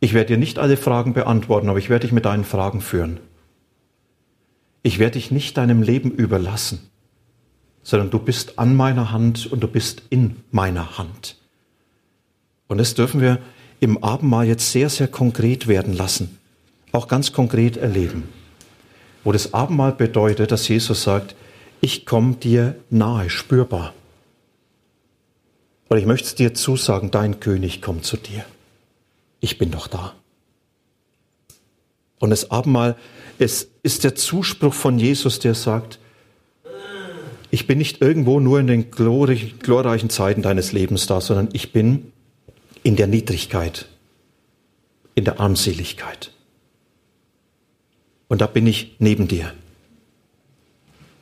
Ich 0.00 0.12
werde 0.12 0.34
dir 0.34 0.36
nicht 0.36 0.58
alle 0.58 0.76
Fragen 0.76 1.14
beantworten, 1.14 1.68
aber 1.68 1.78
ich 1.78 1.88
werde 1.88 2.06
dich 2.06 2.12
mit 2.12 2.24
deinen 2.24 2.44
Fragen 2.44 2.80
führen. 2.80 3.20
Ich 4.82 4.98
werde 4.98 5.12
dich 5.12 5.30
nicht 5.30 5.56
deinem 5.56 5.82
Leben 5.82 6.10
überlassen, 6.10 6.90
sondern 7.82 8.10
du 8.10 8.18
bist 8.18 8.58
an 8.58 8.76
meiner 8.76 9.12
Hand 9.12 9.46
und 9.46 9.60
du 9.60 9.68
bist 9.68 10.02
in 10.10 10.36
meiner 10.50 10.98
Hand. 10.98 11.36
Und 12.68 12.78
das 12.78 12.94
dürfen 12.94 13.20
wir 13.20 13.38
im 13.80 14.02
Abendmahl 14.02 14.46
jetzt 14.46 14.72
sehr, 14.72 14.88
sehr 14.88 15.08
konkret 15.08 15.66
werden 15.66 15.94
lassen, 15.94 16.38
auch 16.92 17.08
ganz 17.08 17.32
konkret 17.32 17.76
erleben. 17.76 18.28
Wo 19.24 19.32
das 19.32 19.54
Abendmahl 19.54 19.92
bedeutet, 19.92 20.50
dass 20.50 20.68
Jesus 20.68 21.02
sagt, 21.02 21.36
ich 21.80 22.06
komme 22.06 22.34
dir 22.34 22.76
nahe, 22.90 23.28
spürbar. 23.30 23.92
Und 25.88 25.98
ich 25.98 26.06
möchte 26.06 26.28
es 26.28 26.34
dir 26.34 26.54
zusagen, 26.54 27.10
dein 27.10 27.40
König 27.40 27.82
kommt 27.82 28.04
zu 28.04 28.16
dir. 28.16 28.44
Ich 29.40 29.58
bin 29.58 29.70
doch 29.70 29.88
da. 29.88 30.14
Und 32.22 32.30
das 32.30 32.52
Abendmahl, 32.52 32.94
es 33.40 33.68
ist 33.82 34.04
der 34.04 34.14
Zuspruch 34.14 34.74
von 34.74 34.96
Jesus, 34.96 35.40
der 35.40 35.56
sagt, 35.56 35.98
ich 37.50 37.66
bin 37.66 37.78
nicht 37.78 38.00
irgendwo 38.00 38.38
nur 38.38 38.60
in 38.60 38.68
den 38.68 38.92
glorreichen 38.92 40.08
Zeiten 40.08 40.40
deines 40.40 40.70
Lebens 40.70 41.08
da, 41.08 41.20
sondern 41.20 41.48
ich 41.52 41.72
bin 41.72 42.12
in 42.84 42.94
der 42.94 43.08
Niedrigkeit, 43.08 43.88
in 45.16 45.24
der 45.24 45.40
Armseligkeit. 45.40 46.30
Und 48.28 48.40
da 48.40 48.46
bin 48.46 48.68
ich 48.68 48.94
neben 49.00 49.26
dir. 49.26 49.52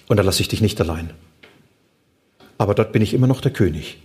Und 0.07 0.19
da 0.19 0.23
lasse 0.23 0.43
ich 0.43 0.49
dich 0.49 0.61
nicht 0.61 0.79
allein. 0.83 1.15
Aber 2.59 2.75
dort 2.75 2.93
bin 2.93 3.01
ich 3.01 3.15
immer 3.15 3.27
noch 3.27 3.41
der 3.41 3.55
König. 3.55 3.97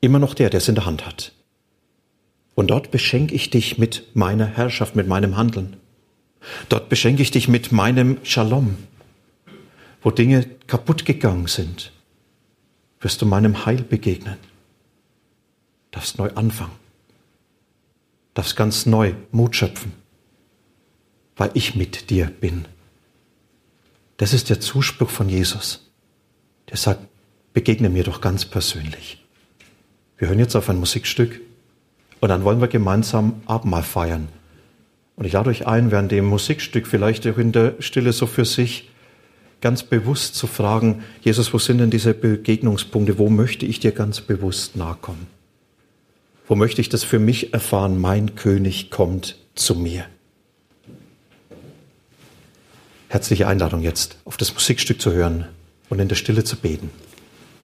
Immer 0.00 0.18
noch 0.18 0.32
der, 0.32 0.48
der 0.48 0.58
es 0.58 0.68
in 0.68 0.76
der 0.76 0.86
Hand 0.86 1.04
hat. 1.04 1.32
Und 2.54 2.68
dort 2.68 2.90
beschenke 2.90 3.34
ich 3.34 3.50
dich 3.50 3.78
mit 3.78 4.14
meiner 4.14 4.46
Herrschaft, 4.46 4.96
mit 4.96 5.08
meinem 5.08 5.36
Handeln. 5.36 5.76
Dort 6.68 6.88
beschenke 6.88 7.22
ich 7.22 7.30
dich 7.30 7.48
mit 7.48 7.72
meinem 7.72 8.18
Shalom. 8.22 8.76
Wo 10.02 10.10
Dinge 10.10 10.44
kaputt 10.66 11.04
gegangen 11.04 11.46
sind, 11.46 11.92
wirst 13.00 13.22
du 13.22 13.26
meinem 13.26 13.66
Heil 13.66 13.82
begegnen 13.82 14.36
darfst 15.94 16.18
neu 16.18 16.30
anfangen, 16.34 16.74
darfst 18.34 18.56
ganz 18.56 18.84
neu 18.84 19.14
Mut 19.30 19.54
schöpfen, 19.54 19.92
weil 21.36 21.52
ich 21.54 21.76
mit 21.76 22.10
dir 22.10 22.26
bin. 22.26 22.64
Das 24.16 24.32
ist 24.32 24.50
der 24.50 24.60
Zuspruch 24.60 25.10
von 25.10 25.28
Jesus. 25.28 25.88
Der 26.68 26.76
sagt, 26.76 27.06
begegne 27.52 27.90
mir 27.90 28.02
doch 28.02 28.20
ganz 28.20 28.44
persönlich. 28.44 29.24
Wir 30.18 30.28
hören 30.28 30.40
jetzt 30.40 30.56
auf 30.56 30.68
ein 30.68 30.78
Musikstück 30.78 31.40
und 32.24 32.30
dann 32.30 32.42
wollen 32.42 32.62
wir 32.62 32.68
gemeinsam 32.68 33.42
Abendmahl 33.44 33.82
feiern. 33.82 34.28
Und 35.14 35.26
ich 35.26 35.34
lade 35.34 35.50
euch 35.50 35.66
ein, 35.66 35.90
während 35.90 36.10
dem 36.10 36.24
Musikstück 36.24 36.86
vielleicht 36.86 37.26
auch 37.26 37.36
in 37.36 37.52
der 37.52 37.74
Stille 37.80 38.14
so 38.14 38.26
für 38.26 38.46
sich 38.46 38.88
ganz 39.60 39.82
bewusst 39.82 40.34
zu 40.34 40.46
fragen, 40.46 41.04
Jesus, 41.20 41.52
wo 41.52 41.58
sind 41.58 41.76
denn 41.76 41.90
diese 41.90 42.14
Begegnungspunkte? 42.14 43.18
Wo 43.18 43.28
möchte 43.28 43.66
ich 43.66 43.78
dir 43.78 43.92
ganz 43.92 44.22
bewusst 44.22 44.74
nahe 44.74 44.96
kommen? 45.02 45.26
Wo 46.48 46.54
möchte 46.54 46.80
ich 46.80 46.88
das 46.88 47.04
für 47.04 47.18
mich 47.18 47.52
erfahren? 47.52 48.00
Mein 48.00 48.34
König 48.36 48.90
kommt 48.90 49.36
zu 49.54 49.74
mir. 49.74 50.06
Herzliche 53.08 53.48
Einladung 53.48 53.82
jetzt, 53.82 54.16
auf 54.24 54.38
das 54.38 54.54
Musikstück 54.54 54.98
zu 54.98 55.12
hören 55.12 55.46
und 55.90 55.98
in 55.98 56.08
der 56.08 56.16
Stille 56.16 56.42
zu 56.42 56.56
beten. 56.56 56.88